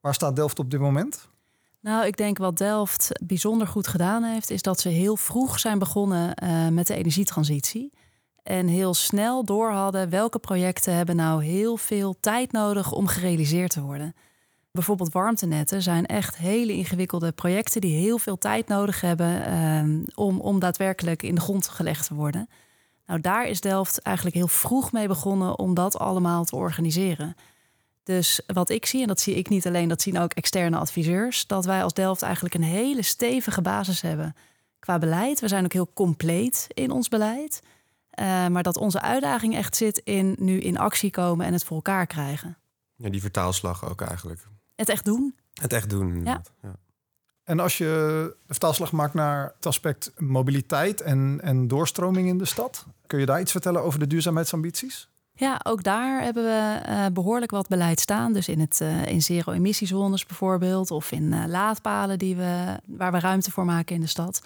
Waar 0.00 0.14
staat 0.14 0.36
Delft 0.36 0.58
op 0.58 0.70
dit 0.70 0.80
moment? 0.80 1.28
Nou, 1.80 2.06
ik 2.06 2.16
denk 2.16 2.38
wat 2.38 2.58
Delft 2.58 3.10
bijzonder 3.26 3.66
goed 3.66 3.86
gedaan 3.86 4.22
heeft, 4.22 4.50
is 4.50 4.62
dat 4.62 4.80
ze 4.80 4.88
heel 4.88 5.16
vroeg 5.16 5.58
zijn 5.58 5.78
begonnen 5.78 6.34
met 6.74 6.86
de 6.86 6.94
energietransitie. 6.94 7.92
En 8.44 8.66
heel 8.66 8.94
snel 8.94 9.44
door 9.44 9.70
hadden 9.70 10.08
welke 10.10 10.38
projecten 10.38 10.94
hebben 10.94 11.16
nou 11.16 11.44
heel 11.44 11.76
veel 11.76 12.16
tijd 12.20 12.52
nodig 12.52 12.92
om 12.92 13.06
gerealiseerd 13.06 13.70
te 13.70 13.80
worden. 13.80 14.14
Bijvoorbeeld 14.70 15.12
warmtenetten 15.12 15.82
zijn 15.82 16.06
echt 16.06 16.36
hele 16.36 16.72
ingewikkelde 16.72 17.32
projecten 17.32 17.80
die 17.80 17.96
heel 17.96 18.18
veel 18.18 18.38
tijd 18.38 18.68
nodig 18.68 19.00
hebben 19.00 19.54
um, 19.58 20.04
om, 20.14 20.40
om 20.40 20.58
daadwerkelijk 20.58 21.22
in 21.22 21.34
de 21.34 21.40
grond 21.40 21.68
gelegd 21.68 22.06
te 22.06 22.14
worden. 22.14 22.48
Nou, 23.06 23.20
daar 23.20 23.46
is 23.46 23.60
Delft 23.60 23.98
eigenlijk 23.98 24.36
heel 24.36 24.48
vroeg 24.48 24.92
mee 24.92 25.08
begonnen 25.08 25.58
om 25.58 25.74
dat 25.74 25.98
allemaal 25.98 26.44
te 26.44 26.56
organiseren. 26.56 27.36
Dus 28.02 28.40
wat 28.46 28.70
ik 28.70 28.86
zie, 28.86 29.00
en 29.00 29.08
dat 29.08 29.20
zie 29.20 29.34
ik 29.34 29.48
niet 29.48 29.66
alleen, 29.66 29.88
dat 29.88 30.02
zien 30.02 30.18
ook 30.18 30.32
externe 30.32 30.76
adviseurs, 30.76 31.46
dat 31.46 31.64
wij 31.64 31.82
als 31.82 31.94
Delft 31.94 32.22
eigenlijk 32.22 32.54
een 32.54 32.62
hele 32.62 33.02
stevige 33.02 33.62
basis 33.62 34.00
hebben 34.00 34.36
qua 34.78 34.98
beleid. 34.98 35.40
We 35.40 35.48
zijn 35.48 35.64
ook 35.64 35.72
heel 35.72 35.90
compleet 35.94 36.66
in 36.68 36.90
ons 36.90 37.08
beleid. 37.08 37.62
Uh, 38.20 38.46
maar 38.46 38.62
dat 38.62 38.76
onze 38.76 39.00
uitdaging 39.00 39.56
echt 39.56 39.76
zit 39.76 39.98
in 39.98 40.36
nu 40.38 40.60
in 40.60 40.78
actie 40.78 41.10
komen 41.10 41.46
en 41.46 41.52
het 41.52 41.64
voor 41.64 41.76
elkaar 41.76 42.06
krijgen. 42.06 42.56
Ja, 42.96 43.10
die 43.10 43.20
vertaalslag 43.20 43.90
ook 43.90 44.00
eigenlijk. 44.00 44.46
Het 44.74 44.88
echt 44.88 45.04
doen. 45.04 45.34
Het 45.54 45.72
echt 45.72 45.90
doen. 45.90 46.24
Ja. 46.24 46.42
ja. 46.62 46.76
En 47.44 47.60
als 47.60 47.78
je 47.78 47.84
de 47.84 48.52
vertaalslag 48.52 48.92
maakt 48.92 49.14
naar 49.14 49.52
het 49.56 49.66
aspect 49.66 50.12
mobiliteit 50.16 51.00
en, 51.00 51.40
en 51.42 51.68
doorstroming 51.68 52.28
in 52.28 52.38
de 52.38 52.44
stad, 52.44 52.86
kun 53.06 53.18
je 53.18 53.26
daar 53.26 53.40
iets 53.40 53.50
vertellen 53.50 53.82
over 53.82 53.98
de 53.98 54.06
duurzaamheidsambities? 54.06 55.08
Ja, 55.36 55.60
ook 55.62 55.82
daar 55.82 56.22
hebben 56.22 56.44
we 56.44 56.80
uh, 56.88 57.06
behoorlijk 57.12 57.50
wat 57.50 57.68
beleid 57.68 58.00
staan. 58.00 58.32
Dus 58.32 58.48
in, 58.48 58.60
het, 58.60 58.80
uh, 58.82 59.06
in 59.06 59.22
zero-emissiezones 59.22 60.26
bijvoorbeeld, 60.26 60.90
of 60.90 61.12
in 61.12 61.32
uh, 61.32 61.44
laadpalen 61.46 62.18
die 62.18 62.36
we, 62.36 62.80
waar 62.86 63.12
we 63.12 63.18
ruimte 63.18 63.50
voor 63.50 63.64
maken 63.64 63.94
in 63.94 64.00
de 64.00 64.06
stad. 64.06 64.42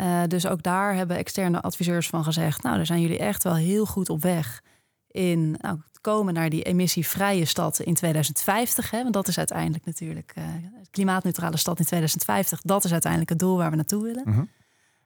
Uh, 0.00 0.22
dus 0.26 0.46
ook 0.46 0.62
daar 0.62 0.94
hebben 0.94 1.16
externe 1.16 1.60
adviseurs 1.60 2.08
van 2.08 2.24
gezegd: 2.24 2.62
Nou, 2.62 2.76
daar 2.76 2.86
zijn 2.86 3.00
jullie 3.00 3.18
echt 3.18 3.42
wel 3.42 3.54
heel 3.54 3.86
goed 3.86 4.08
op 4.08 4.22
weg 4.22 4.62
in 5.06 5.56
nou, 5.60 5.80
komen 6.00 6.34
naar 6.34 6.50
die 6.50 6.62
emissievrije 6.62 7.44
stad 7.44 7.80
in 7.80 7.94
2050. 7.94 8.90
Hè, 8.90 9.02
want 9.02 9.14
dat 9.14 9.28
is 9.28 9.38
uiteindelijk 9.38 9.84
natuurlijk 9.84 10.34
uh, 10.38 10.44
klimaatneutrale 10.90 11.56
stad 11.56 11.78
in 11.78 11.84
2050. 11.84 12.60
Dat 12.60 12.84
is 12.84 12.92
uiteindelijk 12.92 13.30
het 13.30 13.38
doel 13.38 13.56
waar 13.56 13.70
we 13.70 13.76
naartoe 13.76 14.02
willen. 14.02 14.28
Uh 14.28 14.34
-huh. 14.34 14.44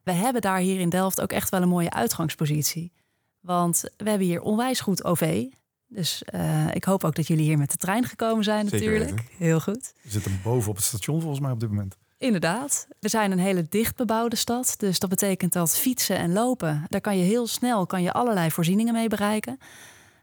We 0.03 0.13
hebben 0.13 0.43
daar 0.43 0.59
hier 0.59 0.81
in 0.81 0.89
Delft 0.89 1.21
ook 1.21 1.33
echt 1.33 1.51
wel 1.51 1.63
een 1.63 1.69
mooie 1.69 1.91
uitgangspositie. 1.91 2.93
Want 3.41 3.81
we 3.97 4.09
hebben 4.09 4.27
hier 4.27 4.41
onwijs 4.41 4.81
goed 4.81 5.05
OV. 5.05 5.45
Dus 5.89 6.23
uh, 6.35 6.75
ik 6.75 6.85
hoop 6.85 7.05
ook 7.05 7.15
dat 7.15 7.27
jullie 7.27 7.45
hier 7.45 7.59
met 7.59 7.71
de 7.71 7.77
trein 7.77 8.05
gekomen 8.05 8.45
zijn 8.45 8.65
natuurlijk. 8.65 9.27
Heel 9.39 9.61
goed. 9.61 9.93
We 10.03 10.11
zitten 10.11 10.41
boven 10.43 10.71
op 10.71 10.77
het 10.77 10.85
station 10.85 11.21
volgens 11.21 11.41
mij 11.41 11.51
op 11.51 11.61
dit 11.61 11.69
moment. 11.69 11.97
Inderdaad. 12.23 12.87
We 13.01 13.09
zijn 13.09 13.33
een 13.33 13.39
hele 13.39 13.67
dicht 13.69 13.97
bebouwde 13.97 14.37
stad. 14.37 14.75
Dus 14.79 14.99
dat 14.99 15.11
betekent 15.11 15.53
dat 15.53 15.77
fietsen 15.77 16.17
en 16.17 16.33
lopen, 16.33 16.85
daar 16.89 17.01
kan 17.01 17.19
je 17.19 17.25
heel 17.25 17.47
snel 17.47 17.87
kan 17.87 18.03
je 18.03 18.13
allerlei 18.13 18.51
voorzieningen 18.51 18.93
mee 18.93 19.09
bereiken. 19.09 19.59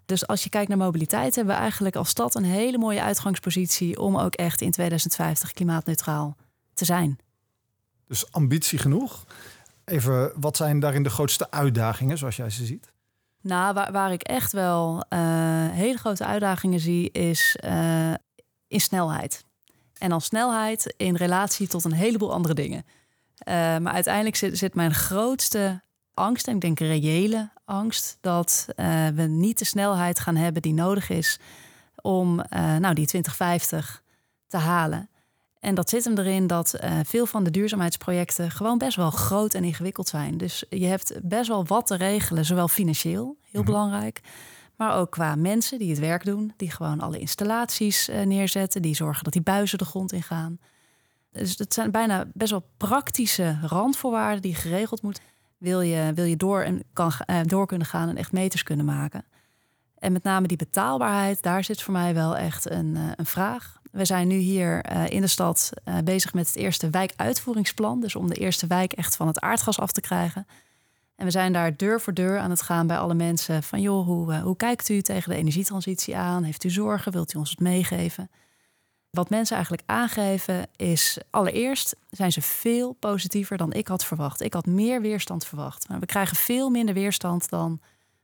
Dus 0.05 0.27
als 0.27 0.43
je 0.43 0.49
kijkt 0.49 0.67
naar 0.69 0.77
mobiliteit, 0.77 1.35
hebben 1.35 1.55
we 1.55 1.61
eigenlijk 1.61 1.95
als 1.95 2.09
stad 2.09 2.35
een 2.35 2.43
hele 2.43 2.77
mooie 2.77 3.01
uitgangspositie 3.01 3.99
om 3.99 4.17
ook 4.17 4.33
echt 4.33 4.61
in 4.61 4.71
2050 4.71 5.51
klimaatneutraal 5.51 6.35
te 6.73 6.85
zijn. 6.85 7.19
Dus 8.07 8.31
ambitie 8.31 8.79
genoeg. 8.79 9.25
Even, 9.85 10.31
wat 10.35 10.57
zijn 10.57 10.79
daarin 10.79 11.03
de 11.03 11.09
grootste 11.09 11.51
uitdagingen, 11.51 12.17
zoals 12.17 12.35
jij 12.35 12.49
ze 12.49 12.65
ziet? 12.65 12.91
Nou, 13.41 13.73
waar, 13.73 13.91
waar 13.91 14.11
ik 14.11 14.23
echt 14.23 14.51
wel 14.51 15.05
uh, 15.09 15.19
hele 15.69 15.97
grote 15.97 16.25
uitdagingen 16.25 16.79
zie, 16.79 17.11
is 17.11 17.57
uh, 17.65 18.13
in 18.67 18.81
snelheid. 18.81 19.47
En 19.99 20.09
dan 20.09 20.21
snelheid 20.21 20.93
in 20.97 21.15
relatie 21.15 21.67
tot 21.67 21.83
een 21.83 21.91
heleboel 21.91 22.33
andere 22.33 22.53
dingen. 22.53 22.85
Uh, 23.47 23.53
maar 23.53 23.93
uiteindelijk 23.93 24.35
zit, 24.35 24.57
zit, 24.57 24.75
mijn 24.75 24.93
grootste 24.93 25.81
angst, 26.13 26.47
en 26.47 26.55
ik 26.55 26.61
denk 26.61 26.79
reële 26.79 27.49
angst, 27.65 28.17
dat 28.21 28.67
uh, 28.75 29.07
we 29.07 29.21
niet 29.21 29.59
de 29.59 29.65
snelheid 29.65 30.19
gaan 30.19 30.35
hebben 30.35 30.61
die 30.61 30.73
nodig 30.73 31.09
is 31.09 31.39
om 32.01 32.39
uh, 32.39 32.45
nou, 32.59 32.93
die 32.93 33.05
2050 33.05 34.03
te 34.47 34.57
halen. 34.57 35.09
En 35.59 35.75
dat 35.75 35.89
zit 35.89 36.03
hem 36.03 36.17
erin 36.17 36.47
dat 36.47 36.79
veel 37.03 37.25
van 37.25 37.43
de 37.43 37.51
duurzaamheidsprojecten 37.51 38.51
gewoon 38.51 38.77
best 38.77 38.95
wel 38.95 39.11
groot 39.11 39.53
en 39.53 39.63
ingewikkeld 39.63 40.07
zijn. 40.07 40.37
Dus 40.37 40.63
je 40.69 40.85
hebt 40.85 41.13
best 41.21 41.47
wel 41.47 41.65
wat 41.65 41.87
te 41.87 41.95
regelen, 41.95 42.45
zowel 42.45 42.67
financieel, 42.67 43.23
heel 43.23 43.35
mm 43.51 43.51
-hmm. 43.51 43.65
belangrijk. 43.65 44.21
Maar 44.79 44.95
ook 44.95 45.11
qua 45.11 45.35
mensen 45.35 45.79
die 45.79 45.89
het 45.89 45.99
werk 45.99 46.25
doen, 46.25 46.53
die 46.57 46.71
gewoon 46.71 46.99
alle 46.99 47.19
installaties 47.19 48.09
uh, 48.09 48.21
neerzetten, 48.21 48.81
die 48.81 48.95
zorgen 48.95 49.23
dat 49.23 49.33
die 49.33 49.41
buizen 49.41 49.77
de 49.77 49.85
grond 49.85 50.11
in 50.11 50.23
gaan. 50.23 50.59
Dus 51.31 51.57
het 51.57 51.73
zijn 51.73 51.91
bijna 51.91 52.25
best 52.33 52.51
wel 52.51 52.69
praktische 52.77 53.57
randvoorwaarden 53.61 54.41
die 54.41 54.55
geregeld 54.55 55.01
moeten. 55.01 55.23
Wil 55.57 55.81
je, 55.81 56.11
wil 56.15 56.25
je 56.25 56.37
door, 56.37 56.61
en 56.61 56.83
kan, 56.93 57.11
uh, 57.29 57.39
door 57.43 57.67
kunnen 57.67 57.87
gaan 57.87 58.09
en 58.09 58.17
echt 58.17 58.31
meters 58.31 58.63
kunnen 58.63 58.85
maken. 58.85 59.25
En 59.97 60.11
met 60.11 60.23
name 60.23 60.47
die 60.47 60.57
betaalbaarheid, 60.57 61.41
daar 61.41 61.63
zit 61.63 61.81
voor 61.81 61.93
mij 61.93 62.13
wel 62.13 62.37
echt 62.37 62.69
een, 62.69 62.95
uh, 62.95 63.11
een 63.15 63.25
vraag. 63.25 63.77
We 63.91 64.05
zijn 64.05 64.27
nu 64.27 64.37
hier 64.37 64.85
in 65.11 65.21
de 65.21 65.27
stad 65.27 65.69
bezig 66.03 66.33
met 66.33 66.47
het 66.47 66.55
eerste 66.55 66.89
wijkuitvoeringsplan. 66.89 67.99
Dus 68.01 68.15
om 68.15 68.27
de 68.27 68.35
eerste 68.35 68.67
wijk 68.67 68.93
echt 68.93 69.15
van 69.15 69.27
het 69.27 69.39
aardgas 69.39 69.79
af 69.79 69.91
te 69.91 70.01
krijgen. 70.01 70.47
En 71.19 71.25
we 71.25 71.31
zijn 71.31 71.53
daar 71.53 71.77
deur 71.77 72.01
voor 72.01 72.13
deur 72.13 72.39
aan 72.39 72.49
het 72.49 72.61
gaan 72.61 72.87
bij 72.87 72.97
alle 72.97 73.13
mensen. 73.13 73.63
Van 73.63 73.81
joh, 73.81 74.05
hoe, 74.05 74.35
hoe 74.35 74.55
kijkt 74.55 74.89
u 74.89 75.01
tegen 75.01 75.29
de 75.29 75.37
energietransitie 75.37 76.17
aan? 76.17 76.43
Heeft 76.43 76.63
u 76.63 76.69
zorgen? 76.69 77.11
Wilt 77.11 77.33
u 77.33 77.37
ons 77.37 77.49
het 77.49 77.59
meegeven? 77.59 78.29
Wat 79.09 79.29
mensen 79.29 79.55
eigenlijk 79.55 79.87
aangeven 79.89 80.67
is 80.75 81.17
allereerst 81.29 81.95
zijn 82.09 82.31
ze 82.31 82.41
veel 82.41 82.93
positiever 82.93 83.57
dan 83.57 83.73
ik 83.73 83.87
had 83.87 84.05
verwacht. 84.05 84.41
Ik 84.41 84.53
had 84.53 84.65
meer 84.65 85.01
weerstand 85.01 85.45
verwacht. 85.45 85.89
Maar 85.89 85.99
we 85.99 86.05
krijgen 86.05 86.35
veel 86.35 86.69
minder 86.69 86.93
weerstand 86.93 87.49
dan 87.49 87.79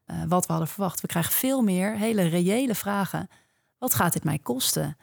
uh, 0.07 0.23
wat 0.27 0.45
we 0.45 0.51
hadden 0.51 0.71
verwacht. 0.71 1.01
We 1.01 1.07
krijgen 1.07 1.33
veel 1.33 1.61
meer 1.61 1.97
hele 1.97 2.23
reële 2.23 2.75
vragen. 2.75 3.29
Wat 3.77 3.93
gaat 3.93 4.13
dit 4.13 4.23
mij 4.23 4.39
kosten? 4.39 4.97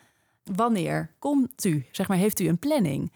Wanneer 0.44 1.10
komt 1.18 1.64
u? 1.64 1.86
Zeg 1.90 2.08
maar, 2.08 2.16
heeft 2.16 2.40
u 2.40 2.48
een 2.48 2.58
planning? 2.58 3.12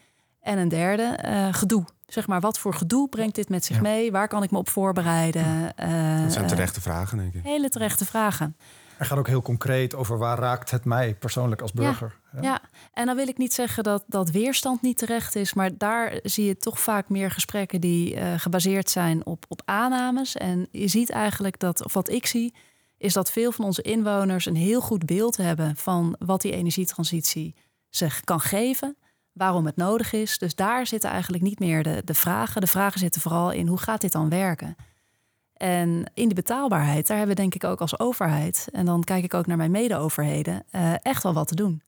En 0.47 0.59
een 0.59 0.69
derde, 0.69 1.19
uh, 1.25 1.49
gedoe. 1.51 1.85
Zeg 2.07 2.27
maar, 2.27 2.41
wat 2.41 2.59
voor 2.59 2.75
gedoe 2.75 3.09
brengt 3.09 3.35
dit 3.35 3.49
met 3.49 3.65
zich 3.65 3.81
mee? 3.81 4.13
Waar 4.13 4.29
kan 4.29 4.43
ik 4.43 4.51
me 4.51 4.59
op 4.59 4.69
voorbereiden? 4.69 5.73
Uh, 5.81 6.23
dat 6.23 6.33
zijn 6.33 6.47
terechte 6.47 6.81
vragen, 6.81 7.19
denk 7.19 7.35
ik. 7.35 7.43
Hele 7.43 7.69
terechte 7.69 8.05
vragen. 8.05 8.57
Hij 8.97 9.07
gaat 9.07 9.19
ook 9.19 9.27
heel 9.27 9.43
concreet 9.43 9.95
over 9.95 10.19
waar 10.19 10.39
raakt 10.39 10.71
het 10.71 10.85
mij 10.85 11.15
persoonlijk 11.15 11.63
als 11.63 11.73
burger. 11.73 12.19
Ja, 12.33 12.41
ja. 12.43 12.61
en 12.93 13.07
dan 13.07 13.17
wil 13.17 13.29
ik 13.29 13.39
niet 13.39 13.53
zeggen 13.53 13.85
dat, 13.85 14.05
dat 14.07 14.31
weerstand 14.31 14.83
niet 14.83 14.99
terecht 14.99 15.35
is, 15.35 15.55
maar 15.55 15.79
daar 15.79 16.19
zie 16.23 16.45
je 16.45 16.57
toch 16.57 16.81
vaak 16.81 17.09
meer 17.09 17.31
gesprekken 17.31 17.81
die 17.81 18.15
uh, 18.15 18.33
gebaseerd 18.37 18.91
zijn 18.91 19.27
op, 19.27 19.45
op 19.49 19.63
aannames. 19.65 20.37
En 20.37 20.69
je 20.71 20.89
ziet 20.89 21.11
eigenlijk 21.11 21.59
dat, 21.59 21.85
of 21.85 21.93
wat 21.93 22.11
ik 22.11 22.27
zie, 22.27 22.55
is 22.99 23.13
dat 23.13 23.31
veel 23.31 23.53
van 23.53 23.65
onze 23.65 23.83
inwoners 23.83 24.47
een 24.47 24.57
heel 24.57 24.81
goed 24.81 25.07
beeld 25.07 25.37
hebben 25.37 25.77
van 25.77 26.17
wat 26.19 26.41
die 26.41 26.53
energietransitie 26.53 27.55
zich 27.91 28.21
kan 28.21 28.41
geven, 28.41 28.97
waarom 29.37 29.67
het 29.67 29.77
nodig 29.77 30.13
is. 30.13 30.39
Dus 30.39 30.55
daar 30.55 30.87
zitten 30.87 31.11
eigenlijk 31.11 31.43
niet 31.43 31.59
meer 31.59 31.83
de, 31.83 32.03
de 32.05 32.15
vragen. 32.15 32.61
De 32.61 32.67
vragen 32.67 33.01
zitten 33.01 33.21
vooral 33.21 33.53
in 33.53 33.67
hoe 33.67 33.79
gaat 33.79 34.01
dit 34.01 34.13
dan 34.13 34.29
werken? 34.29 34.77
En 35.53 36.11
in 36.15 36.29
de 36.29 36.35
betaalbaarheid, 36.35 37.07
daar 37.07 37.17
hebben 37.17 37.37
we 37.37 37.43
denk 37.43 37.55
ik 37.55 37.65
ook 37.65 37.81
als 37.81 37.99
overheid, 37.99 38.69
en 38.73 38.85
dan 38.85 39.05
kijk 39.05 39.25
ik 39.25 39.35
ook 39.35 39.47
naar 39.47 39.57
mijn 39.57 39.71
mede-overheden, 39.71 40.65
uh, 40.73 40.93
echt 41.03 41.23
wel 41.23 41.33
wat 41.33 41.49
te 41.49 41.55
doen. 41.55 41.83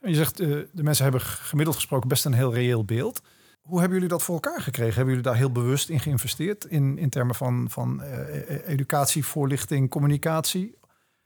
Je 0.00 0.14
zegt, 0.14 0.40
uh, 0.40 0.48
de 0.72 0.82
mensen 0.82 1.02
hebben 1.04 1.20
gemiddeld 1.20 1.76
gesproken 1.76 2.08
best 2.08 2.24
een 2.24 2.32
heel 2.32 2.54
reëel 2.54 2.84
beeld. 2.84 3.20
Hoe 3.60 3.78
hebben 3.78 3.94
jullie 3.94 4.12
dat 4.12 4.22
voor 4.22 4.34
elkaar 4.34 4.60
gekregen? 4.60 4.94
Hebben 4.94 5.14
jullie 5.14 5.30
daar 5.30 5.36
heel 5.36 5.52
bewust 5.52 5.88
in 5.88 6.00
geïnvesteerd 6.00 6.64
in, 6.64 6.98
in 6.98 7.10
termen 7.10 7.34
van, 7.34 7.66
van 7.70 8.02
uh, 8.02 8.68
educatie, 8.68 9.24
voorlichting, 9.24 9.90
communicatie? 9.90 10.78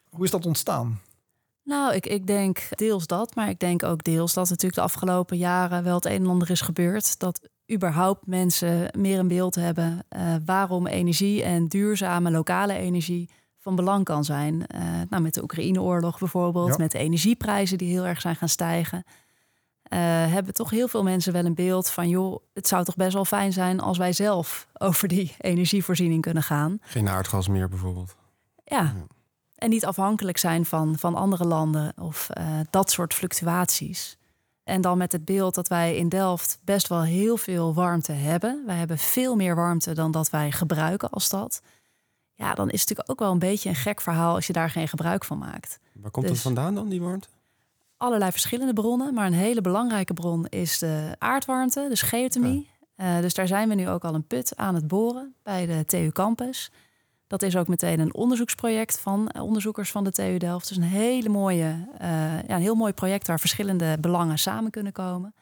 Hoe 0.08 0.24
is 0.24 0.30
dat 0.30 0.46
ontstaan? 0.46 1.00
Nou, 1.70 1.94
ik, 1.94 2.06
ik 2.06 2.26
denk 2.26 2.68
deels 2.70 3.06
dat, 3.06 3.34
maar 3.34 3.48
ik 3.48 3.58
denk 3.58 3.82
ook 3.82 4.04
deels 4.04 4.34
dat 4.34 4.48
natuurlijk 4.48 4.74
de 4.74 4.80
afgelopen 4.80 5.36
jaren 5.36 5.82
wel 5.82 5.94
het 5.94 6.04
een 6.04 6.12
en 6.12 6.26
ander 6.26 6.50
is 6.50 6.60
gebeurd. 6.60 7.18
Dat 7.18 7.48
überhaupt 7.72 8.26
mensen 8.26 8.90
meer 8.98 9.18
een 9.18 9.28
beeld 9.28 9.54
hebben 9.54 10.06
uh, 10.16 10.34
waarom 10.44 10.86
energie 10.86 11.42
en 11.42 11.68
duurzame 11.68 12.30
lokale 12.30 12.72
energie 12.72 13.30
van 13.58 13.76
belang 13.76 14.04
kan 14.04 14.24
zijn. 14.24 14.54
Uh, 14.54 14.80
nou, 15.08 15.22
met 15.22 15.34
de 15.34 15.42
Oekraïne-oorlog 15.42 16.18
bijvoorbeeld, 16.18 16.78
met 16.78 16.92
de 16.92 16.98
energieprijzen 16.98 17.78
die 17.78 17.90
heel 17.90 18.06
erg 18.06 18.20
zijn 18.20 18.36
gaan 18.36 18.48
stijgen. 18.48 19.04
Uh, 19.04 19.98
hebben 20.32 20.54
toch 20.54 20.70
heel 20.70 20.88
veel 20.88 21.02
mensen 21.02 21.32
wel 21.32 21.44
een 21.44 21.54
beeld 21.54 21.90
van, 21.90 22.08
joh, 22.08 22.42
het 22.52 22.68
zou 22.68 22.84
toch 22.84 22.96
best 22.96 23.14
wel 23.14 23.24
fijn 23.24 23.52
zijn 23.52 23.80
als 23.80 23.98
wij 23.98 24.12
zelf 24.12 24.66
over 24.72 25.08
die 25.08 25.34
energievoorziening 25.50 26.22
kunnen 26.22 26.42
gaan. 26.42 26.78
Geen 26.80 27.08
aardgas 27.08 27.48
meer 27.48 27.68
bijvoorbeeld. 27.68 28.16
Ja. 28.64 28.82
ja. 28.82 29.18
En 29.60 29.70
niet 29.70 29.84
afhankelijk 29.84 30.38
zijn 30.38 30.64
van, 30.64 30.98
van 30.98 31.14
andere 31.14 31.44
landen 31.44 31.92
of 31.96 32.28
dat 32.70 32.90
soort 32.90 33.14
fluctuaties. 33.14 34.18
En 34.64 34.80
dan 34.80 34.98
met 34.98 35.12
het 35.12 35.24
beeld 35.24 35.54
dat 35.54 35.68
wij 35.68 35.96
in 35.96 36.08
Delft 36.08 36.58
best 36.64 36.88
wel 36.88 37.02
heel 37.02 37.36
veel 37.36 37.74
warmte 37.74 38.12
hebben. 38.12 38.62
Wij 38.66 38.76
hebben 38.76 38.98
veel 38.98 39.36
meer 39.36 39.54
warmte 39.54 39.92
dan 39.92 40.10
dat 40.10 40.30
wij 40.30 40.52
gebruiken 40.52 41.10
als 41.10 41.24
stad. 41.24 41.62
Ja, 42.34 42.54
dan 42.54 42.70
is 42.70 42.80
het 42.80 42.88
natuurlijk 42.88 43.10
ook 43.10 43.18
wel 43.18 43.30
een 43.30 43.38
beetje 43.38 43.68
een 43.68 43.74
gek 43.74 44.00
verhaal 44.00 44.34
als 44.34 44.46
je 44.46 44.52
daar 44.52 44.70
geen 44.70 44.88
gebruik 44.88 45.24
van 45.24 45.38
maakt. 45.38 45.78
Waar 45.92 46.10
komt 46.10 46.26
dus, 46.26 46.34
het 46.34 46.44
vandaan 46.44 46.74
dan, 46.74 46.88
die 46.88 47.00
warmte? 47.00 47.28
Allerlei 47.96 48.30
verschillende 48.30 48.72
bronnen, 48.72 49.14
maar 49.14 49.26
een 49.26 49.32
hele 49.32 49.60
belangrijke 49.60 50.14
bron 50.14 50.46
is 50.46 50.78
de 50.78 51.16
aardwarmte, 51.18 51.86
dus 51.88 52.02
geothermie. 52.02 52.68
Ja. 52.96 53.16
Uh, 53.16 53.22
dus 53.22 53.34
daar 53.34 53.46
zijn 53.46 53.68
we 53.68 53.74
nu 53.74 53.88
ook 53.88 54.04
al 54.04 54.14
een 54.14 54.26
put 54.26 54.56
aan 54.56 54.74
het 54.74 54.86
boren 54.86 55.34
bij 55.42 55.66
de 55.66 55.84
TU 55.86 56.10
Campus. 56.10 56.70
Dat 57.30 57.42
is 57.42 57.56
ook 57.56 57.68
meteen 57.68 58.00
een 58.00 58.14
onderzoeksproject 58.14 59.00
van 59.00 59.28
eh, 59.28 59.42
onderzoekers 59.42 59.90
van 59.90 60.04
de 60.04 60.10
TU 60.10 60.36
Delft. 60.36 60.68
Dus 60.68 60.76
een, 60.76 60.82
hele 60.82 61.28
mooie, 61.28 61.86
uh, 62.00 62.42
ja, 62.42 62.54
een 62.54 62.60
heel 62.60 62.74
mooi 62.74 62.92
project 62.92 63.26
waar 63.26 63.40
verschillende 63.40 63.98
belangen 64.00 64.38
samen 64.38 64.70
kunnen 64.70 64.92
komen. 64.92 65.34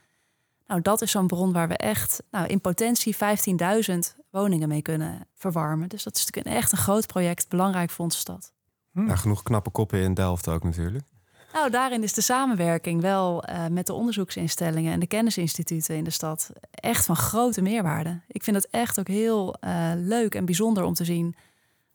Nou, 0.67 0.81
dat 0.81 1.03
is 1.03 1.11
zo'n 1.11 1.27
bron 1.27 1.53
waar 1.53 1.69
we 1.69 1.77
echt 1.77 2.23
nou, 2.31 2.47
in 2.47 2.61
potentie 2.61 3.17
15.000 3.17 3.99
woningen 4.31 4.69
mee 4.69 4.83
kunnen 4.83 5.27
verwarmen. 5.35 5.89
Dus 5.89 6.03
dat 6.03 6.17
is 6.17 6.25
natuurlijk 6.25 6.47
een, 6.47 6.63
echt 6.63 6.73
een 6.73 6.79
groot 6.79 7.07
project, 7.07 7.49
belangrijk 7.49 7.91
voor 7.91 8.05
onze 8.05 8.19
stad. 8.19 8.53
Hm. 8.93 9.07
Ja, 9.07 9.17
genoeg 9.17 9.43
knappe 9.43 9.71
koppen 9.71 10.01
in 10.01 10.15
Delft 10.15 10.49
ook 10.49 10.65
natuurlijk. 10.65 11.05
Nou, 11.53 11.71
daarin 11.71 12.03
is 12.03 12.13
de 12.13 12.21
samenwerking 12.21 13.01
wel 13.01 13.49
uh, 13.49 13.67
met 13.67 13.87
de 13.87 13.93
onderzoeksinstellingen 13.93 14.93
en 14.93 15.01
de 15.01 15.07
kennisinstituten 15.07 15.97
in 15.97 16.05
de 16.05 16.11
stad 16.11 16.51
echt 16.71 17.07
van 17.07 17.17
grote 17.17 17.63
meerwaarde. 17.63 18.21
Ik 18.27 18.43
vind 18.43 18.57
het 18.57 18.69
echt 18.71 18.99
ook 18.99 19.09
heel 19.09 19.57
uh, 19.61 19.91
leuk 19.97 20.35
en 20.35 20.45
bijzonder 20.45 20.85
om 20.85 20.95
te 20.95 21.05
zien 21.05 21.37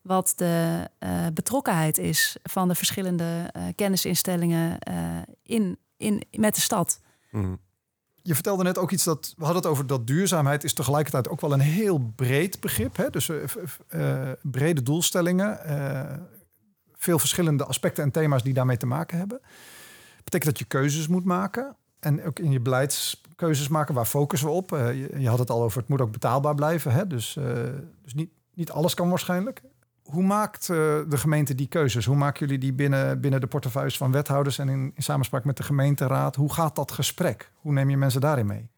wat 0.03 0.33
de 0.35 0.89
uh, 0.99 1.27
betrokkenheid 1.33 1.97
is 1.97 2.37
van 2.43 2.67
de 2.67 2.75
verschillende 2.75 3.49
uh, 3.57 3.63
kennisinstellingen 3.75 4.77
uh, 4.89 5.21
in, 5.43 5.77
in, 5.97 6.23
met 6.31 6.55
de 6.55 6.61
stad. 6.61 6.99
Mm. 7.31 7.59
Je 8.21 8.33
vertelde 8.33 8.63
net 8.63 8.77
ook 8.77 8.91
iets 8.91 9.03
dat 9.03 9.33
we 9.37 9.43
hadden 9.43 9.61
het 9.61 9.71
over 9.71 9.87
dat 9.87 10.07
duurzaamheid 10.07 10.63
is 10.63 10.73
tegelijkertijd 10.73 11.29
ook 11.29 11.41
wel 11.41 11.53
een 11.53 11.59
heel 11.59 11.99
breed 12.15 12.59
begrip. 12.59 12.95
Hè? 12.95 13.09
Dus 13.09 13.29
brede 14.41 14.83
doelstellingen, 14.83 15.59
veel 16.95 17.19
verschillende 17.19 17.65
aspecten 17.65 18.03
en 18.03 18.11
thema's 18.11 18.43
die 18.43 18.53
daarmee 18.53 18.77
te 18.77 18.85
maken 18.85 19.17
hebben. 19.17 19.41
Betekent 20.23 20.49
dat 20.49 20.59
je 20.59 20.65
keuzes 20.65 21.07
moet 21.07 21.25
maken 21.25 21.75
en 21.99 22.25
ook 22.25 22.39
in 22.39 22.51
je 22.51 22.59
beleidskeuzes 22.59 23.67
maken. 23.67 23.95
Waar 23.95 24.05
focussen 24.05 24.47
we 24.47 24.53
op? 24.53 24.69
Je, 24.69 25.09
je, 25.17 25.29
had 25.29 25.39
het 25.39 25.49
al 25.49 25.63
over, 25.63 25.79
het 25.79 25.89
moet 25.89 26.01
ook 26.01 26.11
betaalbaar 26.11 26.55
blijven. 26.55 26.91
Hè? 26.91 27.07
Dus, 27.07 27.37
dus 28.01 28.13
niet, 28.13 28.29
niet 28.53 28.71
alles 28.71 28.93
kan 28.93 29.09
waarschijnlijk. 29.09 29.61
Hoe 30.03 30.23
maakt 30.23 30.69
uh, 30.69 30.77
de 31.09 31.17
gemeente 31.17 31.55
die 31.55 31.67
keuzes? 31.67 32.05
Hoe 32.05 32.15
maken 32.15 32.39
jullie 32.39 32.59
die 32.59 32.73
binnen, 32.73 33.21
binnen 33.21 33.41
de 33.41 33.47
portefeuilles 33.47 33.97
van 33.97 34.11
wethouders 34.11 34.57
en 34.57 34.69
in, 34.69 34.91
in 34.95 35.03
samenspraak 35.03 35.43
met 35.43 35.57
de 35.57 35.63
gemeenteraad? 35.63 36.35
Hoe 36.35 36.53
gaat 36.53 36.75
dat 36.75 36.91
gesprek? 36.91 37.51
Hoe 37.55 37.73
neem 37.73 37.89
je 37.89 37.97
mensen 37.97 38.21
daarin 38.21 38.45
mee? 38.45 38.71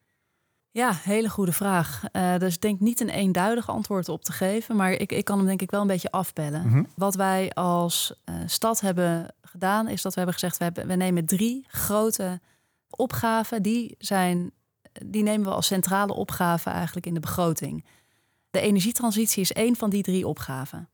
Ja, 0.76 0.92
hele 0.92 1.28
goede 1.28 1.52
vraag. 1.52 2.02
Uh, 2.12 2.38
dus 2.38 2.54
ik 2.54 2.60
denk 2.60 2.80
niet 2.80 3.00
een 3.00 3.08
eenduidig 3.08 3.68
antwoord 3.68 4.08
op 4.08 4.24
te 4.24 4.32
geven, 4.32 4.76
maar 4.76 4.92
ik, 4.92 5.12
ik 5.12 5.24
kan 5.24 5.38
hem 5.38 5.46
denk 5.46 5.62
ik 5.62 5.70
wel 5.70 5.80
een 5.80 5.86
beetje 5.86 6.10
afbellen. 6.10 6.62
Mm 6.62 6.72
-hmm. 6.72 6.86
Wat 6.94 7.14
wij 7.14 7.52
als 7.52 8.20
uh, 8.24 8.34
stad 8.46 8.80
hebben 8.80 9.34
gedaan, 9.42 9.88
is 9.88 10.02
dat 10.02 10.12
we 10.12 10.20
hebben 10.20 10.38
gezegd: 10.38 10.58
we, 10.58 10.64
hebben, 10.64 10.86
we 10.86 10.94
nemen 10.94 11.24
drie 11.24 11.64
grote 11.68 12.40
opgaven. 12.90 13.62
Die, 13.62 13.94
zijn, 13.98 14.50
die 15.06 15.22
nemen 15.22 15.46
we 15.46 15.54
als 15.54 15.66
centrale 15.66 16.14
opgave 16.14 16.70
eigenlijk 16.70 17.06
in 17.06 17.14
de 17.14 17.20
begroting. 17.20 17.84
De 18.50 18.60
energietransitie 18.60 19.42
is 19.42 19.52
één 19.52 19.76
van 19.76 19.90
die 19.90 20.02
drie 20.02 20.26
opgaven. 20.26 20.88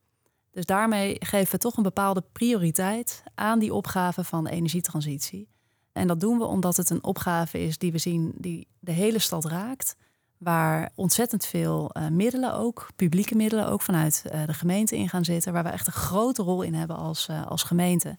Dus 0.52 0.66
daarmee 0.66 1.16
geven 1.18 1.52
we 1.52 1.58
toch 1.58 1.76
een 1.76 1.82
bepaalde 1.82 2.24
prioriteit 2.32 3.22
aan 3.34 3.58
die 3.58 3.74
opgave 3.74 4.24
van 4.24 4.46
energietransitie. 4.46 5.48
En 5.92 6.06
dat 6.06 6.20
doen 6.20 6.38
we 6.38 6.44
omdat 6.44 6.76
het 6.76 6.90
een 6.90 7.04
opgave 7.04 7.58
is 7.58 7.78
die 7.78 7.92
we 7.92 7.98
zien 7.98 8.32
die 8.36 8.68
de 8.78 8.92
hele 8.92 9.18
stad 9.18 9.44
raakt. 9.44 9.96
Waar 10.38 10.92
ontzettend 10.94 11.46
veel 11.46 11.90
uh, 11.92 12.08
middelen 12.08 12.54
ook, 12.54 12.88
publieke 12.96 13.34
middelen, 13.34 13.68
ook 13.68 13.82
vanuit 13.82 14.24
uh, 14.26 14.46
de 14.46 14.54
gemeente 14.54 14.96
in 14.96 15.08
gaan 15.08 15.24
zitten. 15.24 15.52
Waar 15.52 15.62
we 15.62 15.68
echt 15.68 15.86
een 15.86 15.92
grote 15.92 16.42
rol 16.42 16.62
in 16.62 16.74
hebben 16.74 16.96
als, 16.96 17.28
uh, 17.28 17.46
als 17.46 17.62
gemeente. 17.62 18.18